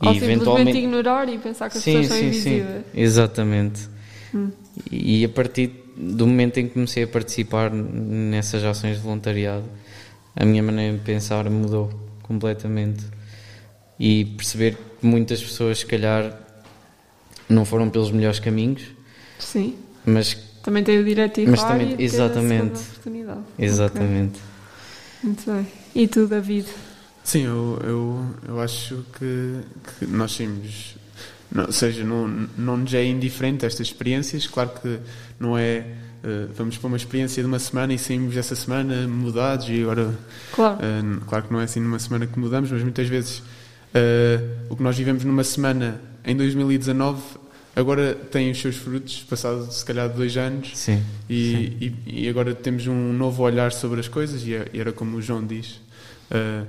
Ou 0.00 0.14
simplesmente 0.14 0.78
ignorar 0.78 1.28
e 1.28 1.36
pensar 1.36 1.70
que 1.70 1.76
as 1.76 1.84
sim, 1.84 1.92
pessoas 1.92 2.06
são 2.08 2.16
sim, 2.16 2.26
invisíveis. 2.26 2.84
sim, 2.92 3.00
exatamente. 3.00 3.88
Hum. 4.34 4.50
E 4.90 5.22
a 5.22 5.28
partir 5.28 5.70
do 5.94 6.26
momento 6.26 6.56
em 6.58 6.66
que 6.66 6.72
comecei 6.72 7.02
a 7.04 7.06
participar 7.06 7.70
nessas 7.70 8.64
ações 8.64 8.96
de 8.96 9.02
voluntariado, 9.02 9.66
a 10.34 10.46
minha 10.46 10.62
maneira 10.62 10.96
de 10.96 11.04
pensar 11.04 11.48
mudou 11.50 11.90
completamente. 12.22 13.04
E 14.00 14.24
perceber 14.24 14.76
que 14.98 15.06
muitas 15.06 15.42
pessoas, 15.42 15.80
se 15.80 15.86
calhar, 15.86 16.36
não 17.48 17.66
foram 17.66 17.90
pelos 17.90 18.10
melhores 18.10 18.38
caminhos, 18.40 18.82
Sim. 19.38 19.76
mas 20.06 20.51
Também 20.62 20.84
tem 20.84 20.98
o 20.98 21.04
direito 21.04 21.34
de 21.36 21.40
ir 21.42 21.48
Mas 21.50 21.60
lá 21.62 21.68
também- 21.68 21.90
e 21.90 21.94
a 21.94 22.02
exatamente. 22.02 22.80
oportunidade. 22.80 23.40
exatamente. 23.58 24.40
Muito 25.22 25.50
bem. 25.52 25.66
E 25.94 26.06
tu, 26.08 26.26
David? 26.26 26.66
Sim, 27.24 27.42
eu, 27.44 27.78
eu, 27.84 28.26
eu 28.48 28.60
acho 28.60 29.04
que, 29.18 29.56
que 29.98 30.06
nós 30.06 30.32
saímos. 30.32 30.96
Não, 31.50 31.66
ou 31.66 31.72
seja, 31.72 32.02
não, 32.04 32.26
não 32.56 32.76
nos 32.78 32.92
é 32.94 33.04
indiferente 33.04 33.64
estas 33.66 33.86
experiências. 33.88 34.46
Claro 34.46 34.70
que 34.80 34.98
não 35.38 35.56
é. 35.56 35.84
eh, 36.24 36.46
vamos 36.56 36.78
para 36.78 36.88
uma 36.88 36.96
experiência 36.96 37.42
de 37.42 37.46
uma 37.46 37.58
semana 37.58 37.92
e 37.92 37.98
saímos 37.98 38.36
essa 38.36 38.54
semana 38.56 39.06
mudados 39.06 39.68
e 39.68 39.82
agora. 39.82 40.14
Claro. 40.52 40.78
eh, 40.80 41.20
claro 41.28 41.44
que 41.44 41.52
não 41.52 41.60
é 41.60 41.64
assim 41.64 41.80
numa 41.80 41.98
semana 41.98 42.26
que 42.26 42.38
mudamos, 42.38 42.70
mas 42.72 42.82
muitas 42.82 43.06
vezes 43.08 43.42
eh, 43.94 44.40
o 44.70 44.76
que 44.76 44.82
nós 44.82 44.96
vivemos 44.96 45.24
numa 45.24 45.44
semana 45.44 46.00
em 46.24 46.34
2019 46.36 47.20
agora 47.74 48.14
tem 48.14 48.50
os 48.50 48.60
seus 48.60 48.76
frutos, 48.76 49.24
passado 49.28 49.70
se 49.70 49.84
calhar 49.84 50.08
dois 50.08 50.36
anos. 50.36 50.70
Sim. 50.76 51.02
E, 51.28 51.94
e, 52.06 52.24
e 52.24 52.28
agora 52.28 52.54
temos 52.54 52.86
um 52.86 53.12
novo 53.12 53.42
olhar 53.42 53.72
sobre 53.72 54.00
as 54.00 54.08
coisas, 54.08 54.42
e, 54.46 54.54
é- 54.54 54.68
e 54.72 54.80
era 54.80 54.92
como 54.92 55.16
o 55.16 55.22
João 55.22 55.44
diz, 55.46 55.80
eh, 56.30 56.64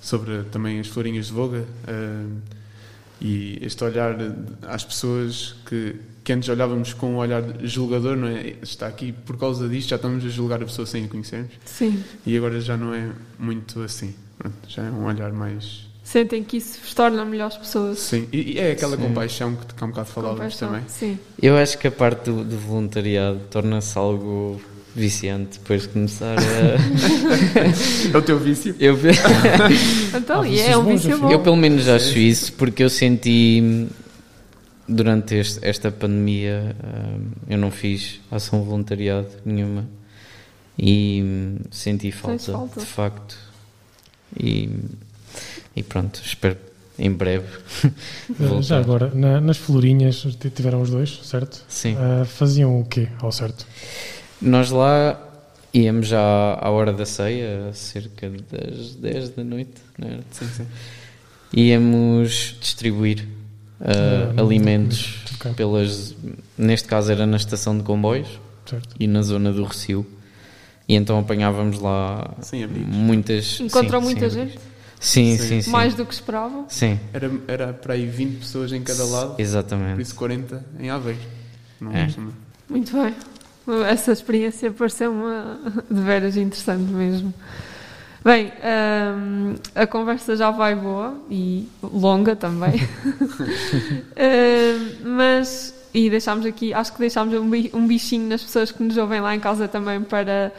sobre 0.00 0.42
também 0.50 0.78
as 0.80 0.86
florinhas 0.88 1.26
de 1.26 1.32
Voga, 1.32 1.64
eh, 1.86 2.26
e 3.20 3.58
este 3.62 3.82
olhar 3.84 4.16
às 4.66 4.84
pessoas 4.84 5.54
que, 5.64 5.94
que 6.24 6.32
antes 6.32 6.48
olhávamos 6.48 6.92
com 6.92 7.12
um 7.14 7.16
olhar 7.16 7.42
julgador, 7.62 8.16
não 8.16 8.26
é? 8.28 8.54
Está 8.62 8.88
aqui 8.88 9.12
por 9.12 9.36
causa 9.38 9.68
disto, 9.68 9.90
já 9.90 9.96
estamos 9.96 10.24
a 10.24 10.28
julgar 10.28 10.60
a 10.60 10.66
pessoa 10.66 10.84
sem 10.86 11.04
a 11.04 11.08
conhecermos, 11.08 11.52
Sim. 11.64 12.02
e 12.26 12.36
agora 12.36 12.60
já 12.60 12.76
não 12.76 12.92
é 12.92 13.10
muito 13.38 13.80
assim, 13.80 14.12
Pronto, 14.38 14.56
já 14.68 14.82
é 14.82 14.90
um 14.90 15.04
olhar 15.04 15.32
mais. 15.32 15.86
Sentem 16.12 16.44
que 16.44 16.58
isso 16.58 16.78
vos 16.82 16.92
torna 16.92 17.24
melhores 17.24 17.56
pessoas. 17.56 17.98
Sim, 17.98 18.28
e, 18.30 18.52
e 18.52 18.58
é 18.58 18.72
aquela 18.72 18.96
Sim. 18.98 19.02
compaixão 19.04 19.56
que, 19.56 19.74
que 19.74 19.82
há 19.82 19.86
um 19.86 19.88
bocado 19.90 20.08
falávamos 20.10 20.56
também. 20.58 20.82
Sim. 20.86 21.18
Eu 21.40 21.56
acho 21.56 21.78
que 21.78 21.86
a 21.88 21.90
parte 21.90 22.24
do, 22.30 22.44
do 22.44 22.58
voluntariado 22.58 23.40
torna-se 23.50 23.96
algo 23.96 24.60
viciante 24.94 25.58
depois 25.58 25.82
de 25.82 25.88
começar 25.88 26.36
a. 26.38 26.42
É 28.12 28.16
o 28.18 28.20
teu 28.20 28.38
vício? 28.38 28.76
eu, 28.78 28.94
Então, 30.14 30.42
Há 30.42 30.48
e 30.48 30.60
é 30.60 30.76
um 30.76 30.84
vício 30.84 31.12
afinal. 31.12 31.30
bom. 31.30 31.34
eu 31.34 31.40
pelo 31.40 31.56
menos 31.56 31.88
acho 31.88 32.18
isso 32.18 32.52
porque 32.52 32.82
eu 32.84 32.90
senti 32.90 33.88
durante 34.86 35.34
este- 35.36 35.60
esta 35.66 35.90
pandemia 35.90 36.76
hum, 36.84 37.30
eu 37.48 37.56
não 37.56 37.70
fiz 37.70 38.20
ação 38.30 38.62
voluntariado 38.62 39.28
nenhuma 39.46 39.88
e 40.78 41.56
senti 41.70 42.12
falta, 42.12 42.52
falta. 42.52 42.80
de 42.80 42.86
facto 42.86 43.38
e, 44.38 44.68
e 45.76 45.82
pronto, 45.82 46.20
espero 46.24 46.56
em 46.98 47.10
breve. 47.10 47.46
Já 48.62 48.78
agora, 48.78 49.10
na- 49.14 49.40
nas 49.40 49.56
florinhas 49.56 50.26
tiveram 50.54 50.82
os 50.82 50.90
dois, 50.90 51.20
certo? 51.24 51.64
Sim. 51.68 51.96
Ah, 51.98 52.24
faziam 52.24 52.80
o 52.80 52.84
quê, 52.84 53.08
ao 53.20 53.32
certo? 53.32 53.66
Nós 54.40 54.70
lá 54.70 55.18
íamos 55.72 56.08
já 56.08 56.20
à 56.60 56.68
hora 56.70 56.92
da 56.92 57.06
ceia, 57.06 57.70
cerca 57.72 58.30
das 58.50 58.94
10 58.96 59.30
da 59.30 59.42
noite, 59.44 59.80
não 59.98 60.08
era? 60.08 60.20
Sim, 60.30 60.46
sim. 60.56 60.66
Íamos 61.54 62.56
distribuir 62.60 63.26
ah, 63.80 64.32
Ah, 64.36 64.40
alimentos 64.40 65.18
ok. 65.34 65.52
pelas. 65.54 66.14
Neste 66.56 66.88
caso 66.88 67.10
era 67.12 67.26
na 67.26 67.36
estação 67.36 67.76
de 67.76 67.82
comboios 67.84 68.28
Certo. 68.66 68.94
e 68.98 69.06
na 69.06 69.22
zona 69.22 69.52
do 69.52 69.64
Recio. 69.64 70.06
E 70.88 70.94
então 70.94 71.18
apanhávamos 71.18 71.78
lá 71.80 72.34
muitas. 72.86 73.60
Encontram 73.60 74.00
sim, 74.00 74.06
muita 74.06 74.30
sim, 74.30 74.36
gente? 74.36 74.58
Sim, 75.02 75.36
Sim. 75.36 75.60
sim. 75.60 75.70
Mais 75.70 75.94
do 75.94 76.06
que 76.06 76.14
esperavam? 76.14 76.64
Sim, 76.68 76.98
Era, 77.12 77.30
era 77.48 77.72
para 77.72 77.94
aí 77.94 78.06
20 78.06 78.38
pessoas 78.38 78.72
em 78.72 78.82
cada 78.82 79.04
lado. 79.04 79.34
Por 79.34 79.40
exatamente. 79.42 80.00
isso 80.00 80.14
40 80.14 80.64
em 80.78 80.90
Aveiro. 80.90 81.18
Não 81.80 81.90
É. 81.92 82.08
Muito 82.68 82.92
bem. 82.96 83.12
Essa 83.88 84.12
experiência 84.12 84.70
pareceu-me 84.70 85.22
de 85.90 86.00
veras 86.00 86.36
interessante 86.36 86.84
mesmo. 86.84 87.34
Bem, 88.24 88.52
hum, 89.16 89.54
a 89.74 89.84
conversa 89.88 90.36
já 90.36 90.52
vai 90.52 90.76
boa 90.76 91.16
e 91.28 91.68
longa 91.82 92.36
também. 92.36 92.74
Hum, 94.16 95.16
mas, 95.16 95.74
e 95.92 96.08
deixámos 96.08 96.46
aqui, 96.46 96.72
acho 96.72 96.92
que 96.92 96.98
deixámos 97.00 97.34
um 97.34 97.50
um 97.76 97.86
bichinho 97.86 98.28
nas 98.28 98.42
pessoas 98.42 98.70
que 98.70 98.82
nos 98.82 98.96
ouvem 98.96 99.20
lá 99.20 99.34
em 99.34 99.40
casa 99.40 99.66
também 99.66 100.00
para 100.00 100.52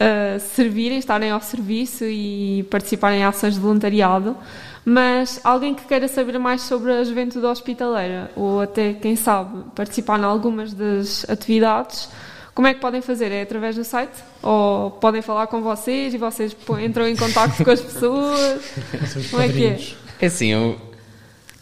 uh, 0.00 0.40
servirem, 0.40 0.98
estarem 0.98 1.30
ao 1.30 1.40
serviço 1.40 2.04
e 2.04 2.66
participarem 2.70 3.20
em 3.20 3.24
ações 3.24 3.54
de 3.54 3.60
voluntariado. 3.60 4.36
Mas 4.84 5.40
alguém 5.44 5.74
que 5.74 5.84
queira 5.84 6.08
saber 6.08 6.38
mais 6.38 6.62
sobre 6.62 6.92
a 6.92 7.04
juventude 7.04 7.44
hospitaleira, 7.44 8.30
ou 8.34 8.62
até, 8.62 8.94
quem 8.94 9.16
sabe, 9.16 9.64
participar 9.74 10.18
em 10.18 10.24
algumas 10.24 10.72
das 10.72 11.28
atividades, 11.28 12.08
como 12.54 12.66
é 12.66 12.74
que 12.74 12.80
podem 12.80 13.02
fazer? 13.02 13.30
É 13.30 13.42
através 13.42 13.76
do 13.76 13.84
site? 13.84 14.14
Ou 14.42 14.90
podem 14.92 15.22
falar 15.22 15.46
com 15.46 15.60
vocês 15.60 16.14
e 16.14 16.18
vocês 16.18 16.56
entram 16.82 17.06
em 17.06 17.14
contato 17.14 17.62
com 17.62 17.70
as 17.70 17.80
pessoas? 17.80 18.62
Como 19.30 19.42
é 19.42 19.48
que 19.48 19.64
é? 19.64 19.78
É 20.20 20.26
assim, 20.26 20.48
eu 20.48 20.76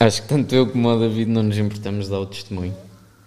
acho 0.00 0.22
que 0.22 0.28
tanto 0.28 0.54
eu 0.54 0.66
como 0.66 0.88
o 0.88 0.98
David 0.98 1.30
não 1.30 1.42
nos 1.42 1.58
importamos 1.58 2.06
de 2.06 2.10
dar 2.12 2.20
o 2.20 2.24
testemunho, 2.24 2.74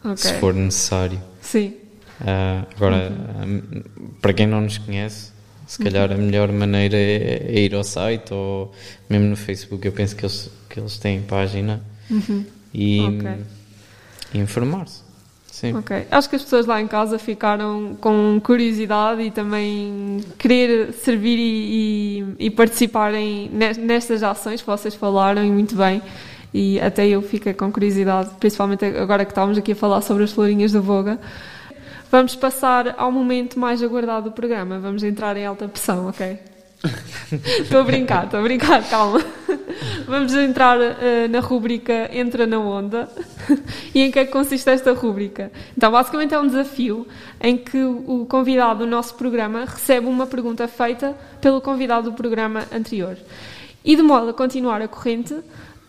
Ok. 0.03 0.17
se 0.17 0.33
for 0.39 0.53
necessário. 0.53 1.21
Sim. 1.41 1.75
Ah, 2.25 2.65
agora, 2.75 3.11
ah, 3.11 3.81
para 4.21 4.33
quem 4.33 4.47
não 4.47 4.61
nos 4.61 4.77
conhece, 4.77 5.31
Se 5.67 5.77
calhar 5.83 6.11
a 6.11 6.15
melhor 6.17 6.51
maneira 6.51 6.97
é, 6.97 7.45
é 7.47 7.59
ir 7.59 7.75
ao 7.75 7.83
site 7.83 8.33
ou 8.33 8.73
mesmo 9.07 9.27
no 9.29 9.35
Facebook. 9.35 9.85
Eu 9.85 9.91
penso 9.91 10.15
que 10.15 10.25
eles, 10.25 10.49
que 10.67 10.79
eles 10.79 10.97
têm 10.97 11.21
página 11.21 11.79
e, 12.73 12.99
Ok. 13.01 13.29
e 14.33 14.39
informar-se. 14.39 15.01
Sim. 15.51 15.73
Ok. 15.75 16.07
Acho 16.09 16.29
que 16.29 16.35
as 16.37 16.41
pessoas 16.43 16.65
lá 16.65 16.81
em 16.81 16.87
casa 16.87 17.19
ficaram 17.19 17.95
com 18.01 18.39
curiosidade 18.43 19.21
e 19.21 19.29
também 19.29 20.21
querer 20.39 20.91
servir 20.93 21.37
e, 21.37 22.23
e- 22.39 22.45
e 22.47 22.49
participarem 22.49 23.49
nes- 23.53 23.77
nestas 23.77 24.23
ações 24.23 24.61
que 24.61 24.67
vocês 24.67 24.95
falaram 24.95 25.43
e 25.45 25.49
muito 25.51 25.75
bem. 25.75 26.01
E 26.53 26.79
até 26.79 27.07
eu 27.07 27.21
fiquei 27.21 27.53
com 27.53 27.71
curiosidade, 27.71 28.29
principalmente 28.39 28.83
agora 28.85 29.23
que 29.25 29.31
estávamos 29.31 29.57
aqui 29.57 29.73
a 29.73 29.75
falar 29.75 30.01
sobre 30.01 30.23
as 30.23 30.31
florinhas 30.31 30.71
da 30.71 30.79
Voga. 30.79 31.19
Vamos 32.11 32.35
passar 32.35 32.95
ao 32.97 33.11
momento 33.11 33.59
mais 33.59 33.83
aguardado 33.83 34.29
do 34.29 34.33
programa. 34.33 34.79
Vamos 34.79 35.03
entrar 35.03 35.37
em 35.37 35.45
alta 35.45 35.67
pressão, 35.67 36.07
ok? 36.07 36.39
Estou 37.59 37.81
a 37.81 37.83
brincar, 37.83 38.23
estou 38.23 38.39
a 38.39 38.43
brincar, 38.43 38.81
calma. 38.89 39.21
Vamos 40.07 40.33
entrar 40.33 40.79
eh, 40.79 41.27
na 41.27 41.39
rúbrica 41.39 42.09
Entra 42.11 42.47
na 42.47 42.57
Onda. 42.57 43.07
e 43.93 44.01
em 44.01 44.09
que 44.09 44.17
é 44.17 44.25
que 44.25 44.31
consiste 44.31 44.69
esta 44.69 44.93
rúbrica? 44.93 45.51
Então, 45.77 45.91
basicamente 45.91 46.33
é 46.33 46.39
um 46.39 46.47
desafio 46.47 47.05
em 47.39 47.57
que 47.57 47.77
o 47.83 48.25
convidado 48.27 48.79
do 48.79 48.87
nosso 48.87 49.13
programa 49.15 49.65
recebe 49.65 50.07
uma 50.07 50.25
pergunta 50.25 50.67
feita 50.67 51.15
pelo 51.41 51.61
convidado 51.61 52.09
do 52.09 52.15
programa 52.15 52.63
anterior. 52.73 53.17
E 53.83 53.95
de 53.95 54.01
modo 54.01 54.29
a 54.29 54.33
continuar 54.33 54.81
a 54.81 54.87
corrente, 54.87 55.35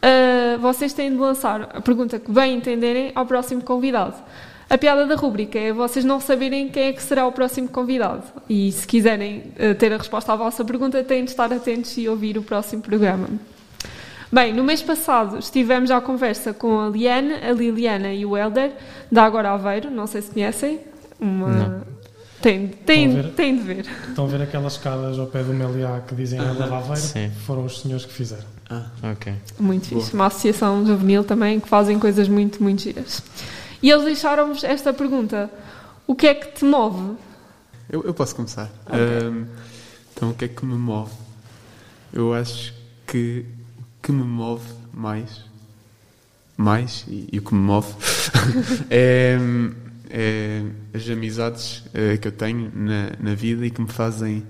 eh, 0.02 0.58
vocês 0.60 0.92
têm 0.92 1.10
de 1.10 1.16
lançar 1.16 1.62
a 1.72 1.80
pergunta 1.80 2.18
que 2.18 2.30
bem 2.30 2.56
entenderem 2.56 3.12
ao 3.14 3.24
próximo 3.24 3.62
convidado. 3.62 4.16
A 4.70 4.78
piada 4.78 5.04
da 5.04 5.16
rúbrica 5.16 5.58
é 5.58 5.72
vocês 5.72 6.04
não 6.04 6.20
saberem 6.20 6.68
quem 6.68 6.84
é 6.84 6.92
que 6.92 7.02
será 7.02 7.26
o 7.26 7.32
próximo 7.32 7.68
convidado. 7.68 8.22
E 8.48 8.70
se 8.70 8.86
quiserem 8.86 9.52
eh, 9.58 9.74
ter 9.74 9.92
a 9.92 9.96
resposta 9.96 10.32
à 10.32 10.36
vossa 10.36 10.64
pergunta, 10.64 11.02
têm 11.02 11.24
de 11.24 11.30
estar 11.32 11.52
atentos 11.52 11.98
e 11.98 12.08
ouvir 12.08 12.38
o 12.38 12.42
próximo 12.42 12.80
programa. 12.80 13.26
Bem, 14.30 14.54
no 14.54 14.62
mês 14.62 14.80
passado 14.80 15.40
estivemos 15.40 15.90
à 15.90 16.00
conversa 16.00 16.54
com 16.54 16.78
a 16.78 16.88
Liane, 16.88 17.34
a 17.34 17.50
Liliana 17.50 18.12
e 18.12 18.24
o 18.24 18.36
Helder, 18.36 18.70
da 19.10 19.24
Agora 19.24 19.50
Aveiro, 19.50 19.90
não 19.90 20.06
sei 20.06 20.22
se 20.22 20.30
conhecem. 20.30 20.78
Uma... 21.18 21.48
Não. 21.48 21.80
Tem, 22.40 22.68
tem, 22.68 23.12
ver? 23.12 23.30
tem 23.32 23.56
de 23.56 23.62
ver. 23.62 23.86
Estão 24.08 24.24
a 24.24 24.28
ver 24.28 24.40
aquelas 24.40 24.74
escadas 24.74 25.18
ao 25.18 25.26
pé 25.26 25.42
do 25.42 25.52
Meliá 25.52 26.00
que 26.06 26.14
dizem 26.14 26.38
a 26.38 26.52
Lava 26.52 26.78
Aveiro? 26.78 27.00
Sim. 27.00 27.30
Foram 27.44 27.64
os 27.64 27.80
senhores 27.80 28.06
que 28.06 28.12
fizeram. 28.12 28.44
Ok. 29.02 29.34
Muito 29.58 29.88
fixe. 29.88 30.14
Uma 30.14 30.26
associação 30.26 30.86
juvenil 30.86 31.24
também 31.24 31.58
que 31.58 31.68
fazem 31.68 31.98
coisas 31.98 32.28
muito, 32.28 32.62
muito 32.62 32.82
giras. 32.82 33.20
E 33.82 33.90
eles 33.90 34.04
deixaram-vos 34.04 34.62
esta 34.64 34.92
pergunta: 34.92 35.50
O 36.06 36.14
que 36.14 36.26
é 36.26 36.34
que 36.34 36.52
te 36.52 36.64
move? 36.64 37.16
Eu, 37.88 38.02
eu 38.04 38.14
posso 38.14 38.34
começar. 38.36 38.70
Ahm, 38.86 39.46
então, 40.14 40.30
o 40.30 40.34
que 40.34 40.44
é 40.44 40.48
que 40.48 40.64
me 40.64 40.74
move? 40.74 41.12
Eu 42.12 42.34
acho 42.34 42.74
que 43.06 43.44
o 43.78 44.02
que 44.02 44.12
me 44.12 44.22
move 44.22 44.64
mais, 44.92 45.44
mais, 46.56 47.04
e, 47.08 47.28
e 47.32 47.38
o 47.38 47.42
que 47.42 47.54
me 47.54 47.60
move, 47.60 47.94
é, 48.90 49.38
é 50.10 50.62
as 50.92 51.08
amizades 51.08 51.84
eh, 51.94 52.16
que 52.16 52.28
eu 52.28 52.32
tenho 52.32 52.70
na, 52.74 53.12
na 53.18 53.34
vida 53.34 53.64
e 53.64 53.70
que 53.70 53.80
me 53.80 53.88
fazem, 53.88 54.44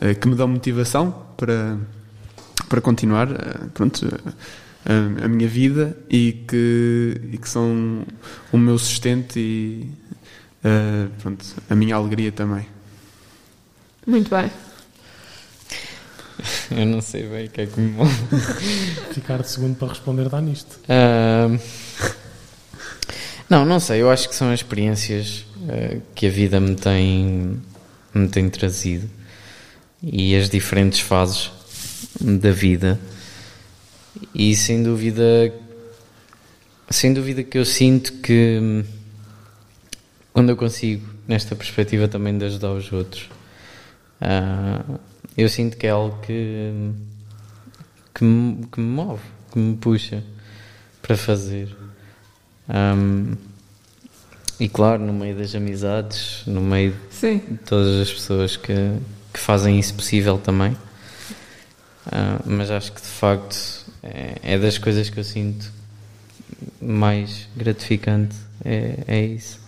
eh, 0.00 0.14
que 0.14 0.26
me 0.28 0.34
dão 0.34 0.48
motivação 0.48 1.26
para, 1.36 1.78
para 2.68 2.80
continuar 2.80 3.30
eh, 3.30 3.68
pronto, 3.74 4.06
a, 4.86 5.24
a 5.24 5.28
minha 5.28 5.48
vida 5.48 5.96
e 6.08 6.44
que, 6.48 7.20
e 7.32 7.38
que 7.38 7.48
são 7.48 8.06
o 8.52 8.56
meu 8.56 8.78
sustento 8.78 9.38
e 9.38 9.88
eh, 10.64 11.08
pronto, 11.20 11.44
a 11.68 11.74
minha 11.74 11.94
alegria 11.94 12.32
também. 12.32 12.66
Muito 14.06 14.28
bem. 14.28 14.50
Eu 16.70 16.86
não 16.86 17.00
sei 17.00 17.28
bem 17.28 17.46
o 17.46 17.50
que 17.50 17.60
é 17.60 17.66
que 17.66 17.80
me 17.80 17.92
move. 17.92 18.12
Ficar 19.14 19.42
de 19.42 19.48
segundo 19.48 19.76
para 19.76 19.88
responder 19.88 20.28
dá 20.28 20.40
nisto. 20.40 20.78
Ahm, 20.88 21.58
não, 23.48 23.64
não 23.64 23.78
sei. 23.78 24.02
Eu 24.02 24.10
acho 24.10 24.28
que 24.28 24.34
são 24.34 24.50
as 24.50 24.60
experiências 24.60 25.46
ah, 25.68 25.98
que 26.14 26.26
a 26.26 26.30
vida 26.30 26.58
me 26.58 26.74
tem, 26.74 27.62
me 28.12 28.28
tem 28.28 28.50
trazido 28.50 29.08
e 30.02 30.36
as 30.36 30.50
diferentes 30.50 31.00
fases 31.00 31.50
da 32.20 32.50
vida. 32.50 32.98
E 34.34 34.54
sem 34.54 34.82
dúvida, 34.82 35.52
sem 36.90 37.12
dúvida 37.12 37.42
que 37.42 37.58
eu 37.58 37.64
sinto 37.64 38.12
que 38.14 38.58
hum, 38.60 38.84
quando 40.32 40.50
eu 40.50 40.56
consigo, 40.56 41.06
nesta 41.26 41.56
perspectiva 41.56 42.06
também 42.08 42.36
de 42.36 42.44
ajudar 42.44 42.72
os 42.72 42.92
outros, 42.92 43.28
ah, 44.20 44.82
eu 45.36 45.48
sinto 45.48 45.76
que 45.76 45.86
é 45.86 45.90
algo 45.90 46.18
que, 46.20 46.92
que, 48.14 48.24
me, 48.24 48.66
que 48.66 48.80
me 48.80 48.86
move, 48.86 49.22
que 49.52 49.58
me 49.58 49.76
puxa 49.76 50.22
para 51.02 51.16
fazer. 51.16 51.74
Ahm, 52.68 53.34
e 54.58 54.68
claro, 54.68 55.02
no 55.02 55.12
meio 55.12 55.36
das 55.36 55.54
amizades, 55.54 56.42
no 56.46 56.60
meio 56.60 56.94
Sim. 57.10 57.38
de 57.38 57.58
todas 57.58 58.00
as 58.00 58.12
pessoas 58.12 58.56
que, 58.56 58.74
que 59.32 59.38
fazem 59.38 59.78
isso 59.78 59.94
possível 59.94 60.38
também. 60.38 60.76
Ah, 62.10 62.40
mas 62.44 62.70
acho 62.70 62.92
que 62.92 63.00
de 63.00 63.08
facto 63.08 63.75
é, 64.12 64.38
é 64.42 64.58
das 64.58 64.78
coisas 64.78 65.10
que 65.10 65.18
eu 65.18 65.24
sinto 65.24 65.70
mais 66.80 67.48
gratificante. 67.56 68.36
É, 68.64 68.98
é 69.06 69.24
isso. 69.24 69.66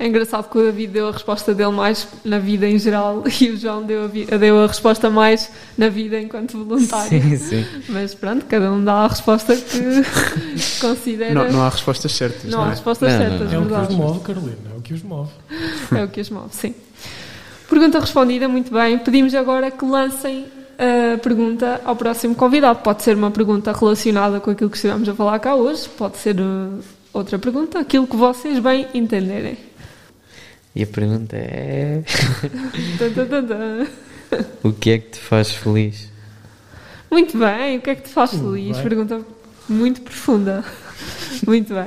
É 0.00 0.06
engraçado 0.06 0.48
que 0.48 0.56
o 0.56 0.62
David 0.62 0.92
deu 0.92 1.08
a 1.08 1.12
resposta 1.12 1.52
dele 1.52 1.72
mais 1.72 2.06
na 2.24 2.38
vida 2.38 2.68
em 2.68 2.78
geral 2.78 3.24
e 3.40 3.50
o 3.50 3.56
João 3.56 3.82
deu 3.82 4.04
a, 4.04 4.36
deu 4.36 4.62
a 4.62 4.66
resposta 4.68 5.10
mais 5.10 5.50
na 5.76 5.88
vida 5.88 6.20
enquanto 6.20 6.56
voluntário. 6.56 7.20
Sim, 7.20 7.36
sim. 7.36 7.66
Mas 7.88 8.14
pronto, 8.14 8.46
cada 8.46 8.70
um 8.70 8.82
dá 8.82 8.94
a 8.94 9.08
resposta 9.08 9.56
que 9.56 9.78
considera. 10.80 11.34
Não, 11.34 11.50
não 11.50 11.62
há 11.62 11.68
respostas 11.68 12.12
certas. 12.12 12.44
Não 12.44 12.58
Não 12.58 12.64
há 12.64 12.66
é? 12.68 12.70
respostas 12.70 13.12
Não, 13.12 13.18
não, 13.18 13.28
certas, 13.28 13.52
não. 13.52 13.60
É 13.60 13.64
o 13.64 13.66
que 13.66 13.92
os 13.92 13.98
move, 13.98 14.20
Carolina. 14.20 14.56
É 14.72 14.78
o 14.78 14.80
que 14.82 14.94
os 14.94 15.02
move. 15.02 15.30
É 15.98 16.04
o 16.04 16.08
que 16.08 16.20
as 16.20 16.30
move, 16.30 16.54
sim. 16.54 16.74
Pergunta 17.68 17.98
respondida, 17.98 18.46
muito 18.46 18.72
bem. 18.72 18.98
Pedimos 18.98 19.34
agora 19.34 19.70
que 19.70 19.84
lancem 19.84 20.46
a 20.78 21.18
pergunta 21.18 21.80
ao 21.84 21.96
próximo 21.96 22.34
convidado. 22.34 22.78
Pode 22.80 23.02
ser 23.02 23.16
uma 23.16 23.30
pergunta 23.30 23.72
relacionada 23.72 24.38
com 24.40 24.50
aquilo 24.50 24.70
que 24.70 24.76
estivemos 24.76 25.08
a 25.08 25.14
falar 25.14 25.38
cá 25.40 25.54
hoje, 25.54 25.88
pode 25.88 26.16
ser 26.18 26.40
uh, 26.40 26.78
outra 27.12 27.38
pergunta, 27.38 27.80
aquilo 27.80 28.06
que 28.06 28.16
vocês 28.16 28.60
bem 28.60 28.86
entenderem. 28.94 29.58
E 30.74 30.82
a 30.82 30.86
pergunta 30.86 31.36
é: 31.36 32.04
o 34.62 34.72
que 34.72 34.90
é 34.90 34.98
que 34.98 35.10
te 35.10 35.18
faz 35.18 35.50
feliz? 35.50 36.08
Muito 37.10 37.36
bem, 37.36 37.78
o 37.78 37.80
que 37.80 37.90
é 37.90 37.94
que 37.94 38.02
te 38.02 38.10
faz 38.10 38.30
feliz? 38.30 38.78
Pergunta 38.78 39.20
muito 39.68 40.02
profunda. 40.02 40.64
Muito 41.46 41.74
bem. 41.74 41.86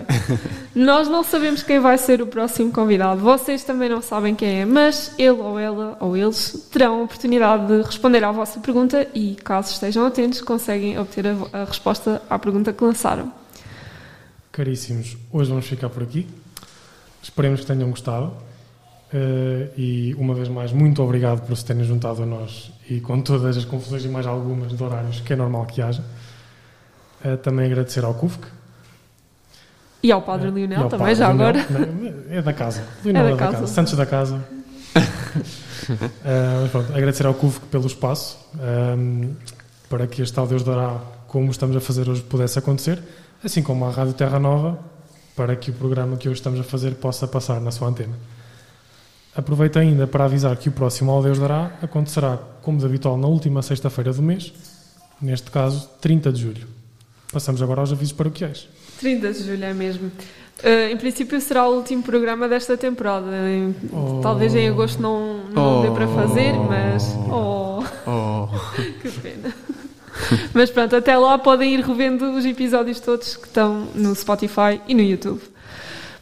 Nós 0.73 1.07
não 1.07 1.23
sabemos 1.23 1.63
quem 1.63 1.79
vai 1.79 1.97
ser 1.97 2.21
o 2.21 2.27
próximo 2.27 2.71
convidado. 2.71 3.21
Vocês 3.21 3.63
também 3.63 3.89
não 3.89 4.01
sabem 4.01 4.35
quem 4.35 4.61
é, 4.61 4.65
mas 4.65 5.13
ele 5.17 5.31
ou 5.31 5.59
ela 5.59 5.97
ou 5.99 6.15
eles 6.15 6.67
terão 6.71 7.01
a 7.01 7.03
oportunidade 7.03 7.67
de 7.67 7.81
responder 7.81 8.23
à 8.23 8.31
vossa 8.31 8.59
pergunta 8.59 9.07
e, 9.13 9.35
caso 9.35 9.71
estejam 9.71 10.05
atentos, 10.05 10.41
conseguem 10.41 10.97
obter 10.97 11.27
a, 11.27 11.35
a 11.53 11.65
resposta 11.65 12.21
à 12.29 12.39
pergunta 12.39 12.71
que 12.73 12.83
lançaram. 12.83 13.31
Caríssimos, 14.51 15.17
hoje 15.31 15.49
vamos 15.49 15.65
ficar 15.65 15.89
por 15.89 16.03
aqui. 16.03 16.27
Esperemos 17.21 17.61
que 17.61 17.67
tenham 17.67 17.89
gostado. 17.89 18.33
Eh, 19.13 19.69
e 19.77 20.15
uma 20.17 20.33
vez 20.33 20.47
mais, 20.47 20.71
muito 20.71 21.03
obrigado 21.03 21.45
por 21.45 21.55
se 21.55 21.65
terem 21.65 21.83
juntado 21.83 22.23
a 22.23 22.25
nós 22.25 22.71
e 22.89 23.01
com 23.01 23.21
todas 23.21 23.57
as 23.57 23.65
confusões 23.65 24.05
e 24.05 24.07
mais 24.07 24.25
algumas 24.25 24.75
de 24.75 24.81
horários 24.81 25.19
que 25.19 25.33
é 25.33 25.35
normal 25.35 25.65
que 25.65 25.81
haja. 25.81 26.03
Eh, 27.23 27.35
também 27.37 27.65
agradecer 27.65 28.03
ao 28.03 28.13
CUFC. 28.13 28.60
E 30.03 30.11
ao 30.11 30.21
Padre 30.21 30.47
e 30.49 30.51
Lionel 30.51 30.83
ao 30.83 30.89
também, 30.89 31.07
Padre 31.07 31.15
já 31.15 31.31
Lionel. 31.31 31.47
agora. 31.47 31.65
Não, 31.69 32.37
É 32.37 32.41
da 32.41 32.53
casa. 32.53 32.83
Lionel 33.03 33.23
da 33.23 33.29
é 33.29 33.31
da 33.33 33.37
casa. 33.37 33.51
casa. 33.57 33.67
Santos 33.67 33.93
da 33.93 34.05
casa. 34.05 34.43
Mas 36.61 36.71
pronto, 36.71 36.93
agradecer 36.93 37.25
ao 37.25 37.33
CUFC 37.33 37.65
pelo 37.67 37.87
espaço 37.87 38.37
ehm, 38.59 39.31
para 39.89 40.07
que 40.07 40.21
este 40.21 40.39
Deus 40.47 40.63
dará, 40.63 40.99
como 41.27 41.51
estamos 41.51 41.75
a 41.75 41.81
fazer 41.81 42.07
hoje, 42.09 42.21
pudesse 42.21 42.57
acontecer, 42.59 42.99
assim 43.43 43.61
como 43.61 43.85
a 43.85 43.91
Rádio 43.91 44.13
Terra 44.13 44.39
Nova, 44.39 44.79
para 45.35 45.55
que 45.55 45.71
o 45.71 45.73
programa 45.73 46.17
que 46.17 46.29
hoje 46.29 46.39
estamos 46.39 46.59
a 46.59 46.63
fazer 46.63 46.95
possa 46.95 47.27
passar 47.27 47.59
na 47.59 47.71
sua 47.71 47.87
antena. 47.89 48.13
Aproveito 49.35 49.79
ainda 49.79 50.05
para 50.07 50.25
avisar 50.25 50.55
que 50.57 50.69
o 50.69 50.71
próximo 50.71 51.11
Ao 51.11 51.23
Deus 51.23 51.39
dará 51.39 51.71
acontecerá, 51.81 52.37
como 52.61 52.77
de 52.77 52.85
habitual, 52.85 53.17
na 53.17 53.27
última 53.27 53.61
sexta-feira 53.61 54.11
do 54.13 54.21
mês, 54.21 54.53
neste 55.21 55.49
caso, 55.49 55.89
30 56.01 56.31
de 56.31 56.41
julho. 56.41 56.67
Passamos 57.31 57.61
agora 57.61 57.79
aos 57.79 57.91
avisos 57.91 58.13
paroquiais. 58.13 58.67
30 59.01 59.33
de 59.33 59.43
julho 59.43 59.65
é 59.65 59.73
mesmo. 59.73 60.11
Eh, 60.63 60.91
em 60.91 60.97
princípio 60.97 61.41
será 61.41 61.67
o 61.67 61.75
último 61.77 62.03
programa 62.03 62.47
desta 62.47 62.77
temporada. 62.77 63.27
Em- 63.49 63.75
Oh. 63.91 64.19
Talvez 64.21 64.53
em 64.55 64.69
agosto 64.69 65.01
não, 65.01 65.39
não 65.53 65.79
Oh. 65.79 65.81
dê 65.81 65.91
para 65.91 66.07
fazer, 66.07 66.53
mas. 66.53 67.15
Oh. 67.29 67.83
Oh, 68.05 68.47
Que 69.01 69.09
pena. 69.09 69.53
Mas 70.53 70.69
pronto, 70.69 70.95
até 70.95 71.17
lá 71.17 71.37
podem 71.37 71.73
ir 71.73 71.79
revendo 71.81 72.31
os 72.31 72.45
episódios 72.45 72.99
todos 72.99 73.35
que 73.35 73.47
estão 73.47 73.87
no 73.95 74.13
Spotify 74.15 74.79
e 74.87 74.93
no 74.93 75.01
YouTube. 75.01 75.41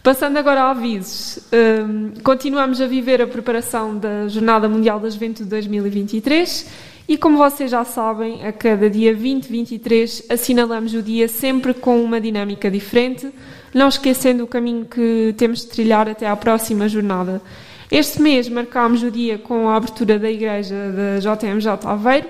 Passando 0.02 0.38
agora 0.38 0.62
a 0.62 0.72
avisos, 0.72 1.40
um, 1.52 2.12
continuamos 2.24 2.80
a 2.80 2.88
viver 2.88 3.22
a 3.22 3.28
preparação 3.28 3.98
da 3.98 4.28
Jornada 4.30 4.70
Mundial 4.70 5.00
da 5.00 5.10
Juventude 5.10 5.50
2023 5.50 6.66
e, 7.10 7.18
como 7.18 7.40
vocês 7.40 7.72
já 7.72 7.84
sabem, 7.84 8.46
a 8.46 8.52
cada 8.52 8.88
dia 8.88 9.18
20-23 9.18 10.26
assinalamos 10.30 10.94
o 10.94 11.02
dia 11.02 11.28
sempre 11.28 11.74
com 11.74 12.00
uma 12.04 12.22
dinâmica 12.22 12.70
diferente, 12.70 13.34
não 13.74 13.88
esquecendo 13.88 14.44
o 14.44 14.48
caminho 14.48 14.86
que 14.86 15.34
temos 15.36 15.62
de 15.62 15.70
trilhar 15.70 16.08
até 16.08 16.28
à 16.28 16.36
próxima 16.36 16.88
jornada. 16.88 17.42
Este 17.90 18.22
mês 18.22 18.48
marcámos 18.48 19.02
o 19.02 19.10
dia 19.10 19.40
com 19.40 19.68
a 19.68 19.78
abertura 19.78 20.20
da 20.20 20.30
igreja 20.30 20.76
da 20.92 21.18
JMJ 21.18 21.80
Aveiro, 21.84 22.28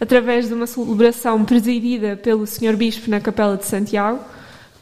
através 0.00 0.48
de 0.48 0.54
uma 0.54 0.66
celebração 0.66 1.44
presidida 1.44 2.16
pelo 2.16 2.46
Sr. 2.46 2.74
Bispo 2.74 3.10
na 3.10 3.20
Capela 3.20 3.58
de 3.58 3.66
Santiago, 3.66 4.18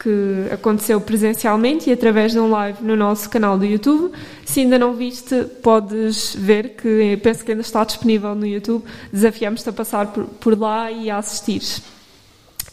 que 0.01 0.47
aconteceu 0.51 0.99
presencialmente 0.99 1.89
e 1.89 1.93
através 1.93 2.31
de 2.31 2.39
um 2.39 2.49
live 2.49 2.83
no 2.83 2.95
nosso 2.95 3.29
canal 3.29 3.55
do 3.55 3.63
YouTube. 3.63 4.11
Se 4.43 4.61
ainda 4.61 4.79
não 4.79 4.93
viste, 4.93 5.43
podes 5.61 6.35
ver 6.35 6.69
que 6.69 7.19
penso 7.21 7.45
que 7.45 7.51
ainda 7.51 7.61
está 7.61 7.83
disponível 7.83 8.33
no 8.33 8.47
YouTube. 8.47 8.83
Desafiamos-te 9.13 9.69
a 9.69 9.73
passar 9.73 10.07
por, 10.07 10.25
por 10.25 10.59
lá 10.59 10.91
e 10.91 11.11
a 11.11 11.17
assistir. 11.17 11.61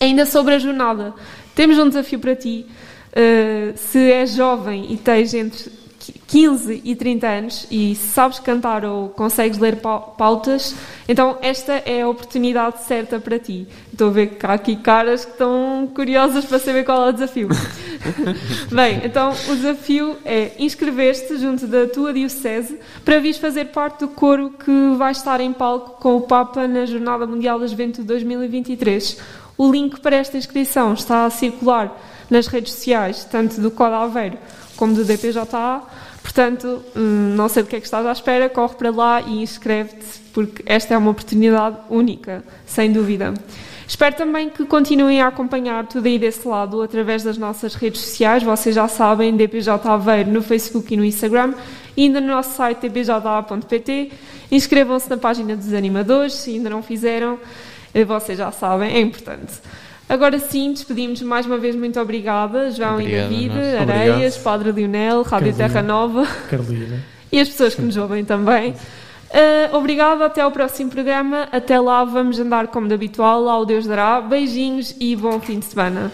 Ainda 0.00 0.24
sobre 0.24 0.54
a 0.54 0.58
jornada, 0.58 1.12
temos 1.54 1.78
um 1.78 1.88
desafio 1.88 2.18
para 2.18 2.34
ti. 2.34 2.64
Uh, 3.08 3.76
se 3.76 3.98
és 3.98 4.34
jovem 4.34 4.92
e 4.92 4.96
tens 4.96 5.34
entre 5.34 5.70
15 6.26 6.82
e 6.84 6.94
30 6.94 7.26
anos 7.26 7.66
e 7.70 7.94
sabes 7.94 8.38
cantar 8.38 8.84
ou 8.84 9.08
consegues 9.08 9.58
ler 9.58 9.76
pautas, 9.76 10.74
então 11.08 11.38
esta 11.40 11.74
é 11.84 12.02
a 12.02 12.08
oportunidade 12.08 12.82
certa 12.84 13.18
para 13.18 13.38
ti. 13.38 13.66
Estou 13.92 14.08
a 14.08 14.12
ver 14.12 14.26
que 14.28 14.46
há 14.46 14.52
aqui 14.52 14.76
caras 14.76 15.24
que 15.24 15.32
estão 15.32 15.90
curiosas 15.94 16.44
para 16.44 16.58
saber 16.58 16.84
qual 16.84 17.06
é 17.06 17.10
o 17.10 17.12
desafio. 17.12 17.48
Bem, 18.70 19.00
então 19.04 19.30
o 19.48 19.56
desafio 19.56 20.16
é 20.24 20.52
inscrever-te 20.58 21.38
junto 21.38 21.66
da 21.66 21.86
tua 21.86 22.12
diocese 22.12 22.78
para 23.04 23.18
vir 23.18 23.34
fazer 23.34 23.66
parte 23.66 24.00
do 24.00 24.08
coro 24.08 24.50
que 24.50 24.96
vai 24.96 25.12
estar 25.12 25.40
em 25.40 25.52
palco 25.52 26.00
com 26.00 26.16
o 26.16 26.20
Papa 26.20 26.68
na 26.68 26.86
Jornada 26.86 27.26
Mundial 27.26 27.58
da 27.58 27.66
Juventude 27.66 28.06
2023. 28.06 29.18
O 29.56 29.70
link 29.70 29.98
para 30.00 30.16
esta 30.16 30.36
inscrição 30.36 30.92
está 30.92 31.24
a 31.24 31.30
circular 31.30 31.96
nas 32.30 32.46
redes 32.46 32.74
sociais, 32.74 33.24
tanto 33.24 33.60
do 33.60 33.70
Código 33.70 34.02
Aveiro 34.02 34.38
como 34.78 34.94
do 34.94 35.04
DPJA. 35.04 35.82
Portanto, 36.22 36.82
hum, 36.96 37.34
não 37.36 37.48
sei 37.48 37.62
do 37.62 37.68
que 37.68 37.76
é 37.76 37.80
que 37.80 37.86
estás 37.86 38.06
à 38.06 38.12
espera, 38.12 38.48
corre 38.48 38.74
para 38.76 38.90
lá 38.90 39.20
e 39.20 39.42
inscreve-te, 39.42 40.20
porque 40.32 40.62
esta 40.64 40.94
é 40.94 40.98
uma 40.98 41.10
oportunidade 41.10 41.76
única, 41.90 42.44
sem 42.64 42.92
dúvida. 42.92 43.34
Espero 43.86 44.14
também 44.14 44.50
que 44.50 44.64
continuem 44.66 45.20
a 45.20 45.28
acompanhar 45.28 45.86
tudo 45.86 46.06
aí 46.06 46.18
desse 46.18 46.46
lado 46.46 46.82
através 46.82 47.22
das 47.22 47.38
nossas 47.38 47.74
redes 47.74 48.02
sociais. 48.02 48.42
Vocês 48.42 48.74
já 48.74 48.86
sabem, 48.86 49.34
DPJ 49.34 49.88
Aveiro 49.88 50.30
no 50.30 50.42
Facebook 50.42 50.92
e 50.92 50.96
no 50.96 51.04
Instagram, 51.04 51.54
e 51.96 52.02
ainda 52.02 52.20
no 52.20 52.28
nosso 52.28 52.54
site 52.54 52.88
dpja.pt. 52.88 54.12
Inscrevam-se 54.52 55.08
na 55.10 55.16
página 55.16 55.56
dos 55.56 55.72
animadores, 55.72 56.34
se 56.34 56.50
ainda 56.50 56.70
não 56.70 56.82
fizeram, 56.82 57.38
eh, 57.94 58.04
vocês 58.04 58.36
já 58.38 58.52
sabem, 58.52 58.94
é 58.94 59.00
importante. 59.00 59.54
Agora 60.08 60.38
sim, 60.38 60.72
despedimos 60.72 61.20
mais 61.22 61.44
uma 61.44 61.58
vez. 61.58 61.76
Muito 61.76 62.00
obrigada, 62.00 62.70
João 62.70 62.94
Obrigado, 62.94 63.32
e 63.32 63.48
David, 63.48 63.76
Areias, 63.76 64.36
Obrigado. 64.36 64.42
Padre 64.42 64.72
Lionel, 64.72 65.22
Rádio 65.22 65.28
Carolina. 65.28 65.56
Terra 65.56 65.82
Nova 65.82 66.26
Carolina. 66.48 67.04
e 67.30 67.40
as 67.40 67.48
pessoas 67.48 67.74
que 67.74 67.82
nos 67.82 67.96
ouvem 67.96 68.24
também. 68.24 68.70
Uh, 68.70 69.76
obrigado, 69.76 70.22
até 70.22 70.40
ao 70.40 70.50
próximo 70.50 70.90
programa. 70.90 71.48
Até 71.52 71.78
lá, 71.78 72.02
vamos 72.04 72.40
andar 72.40 72.68
como 72.68 72.88
de 72.88 72.94
habitual. 72.94 73.48
Ao 73.48 73.66
Deus 73.66 73.86
dará. 73.86 74.20
Beijinhos 74.20 74.96
e 74.98 75.14
bom 75.14 75.38
fim 75.38 75.58
de 75.58 75.66
semana. 75.66 76.10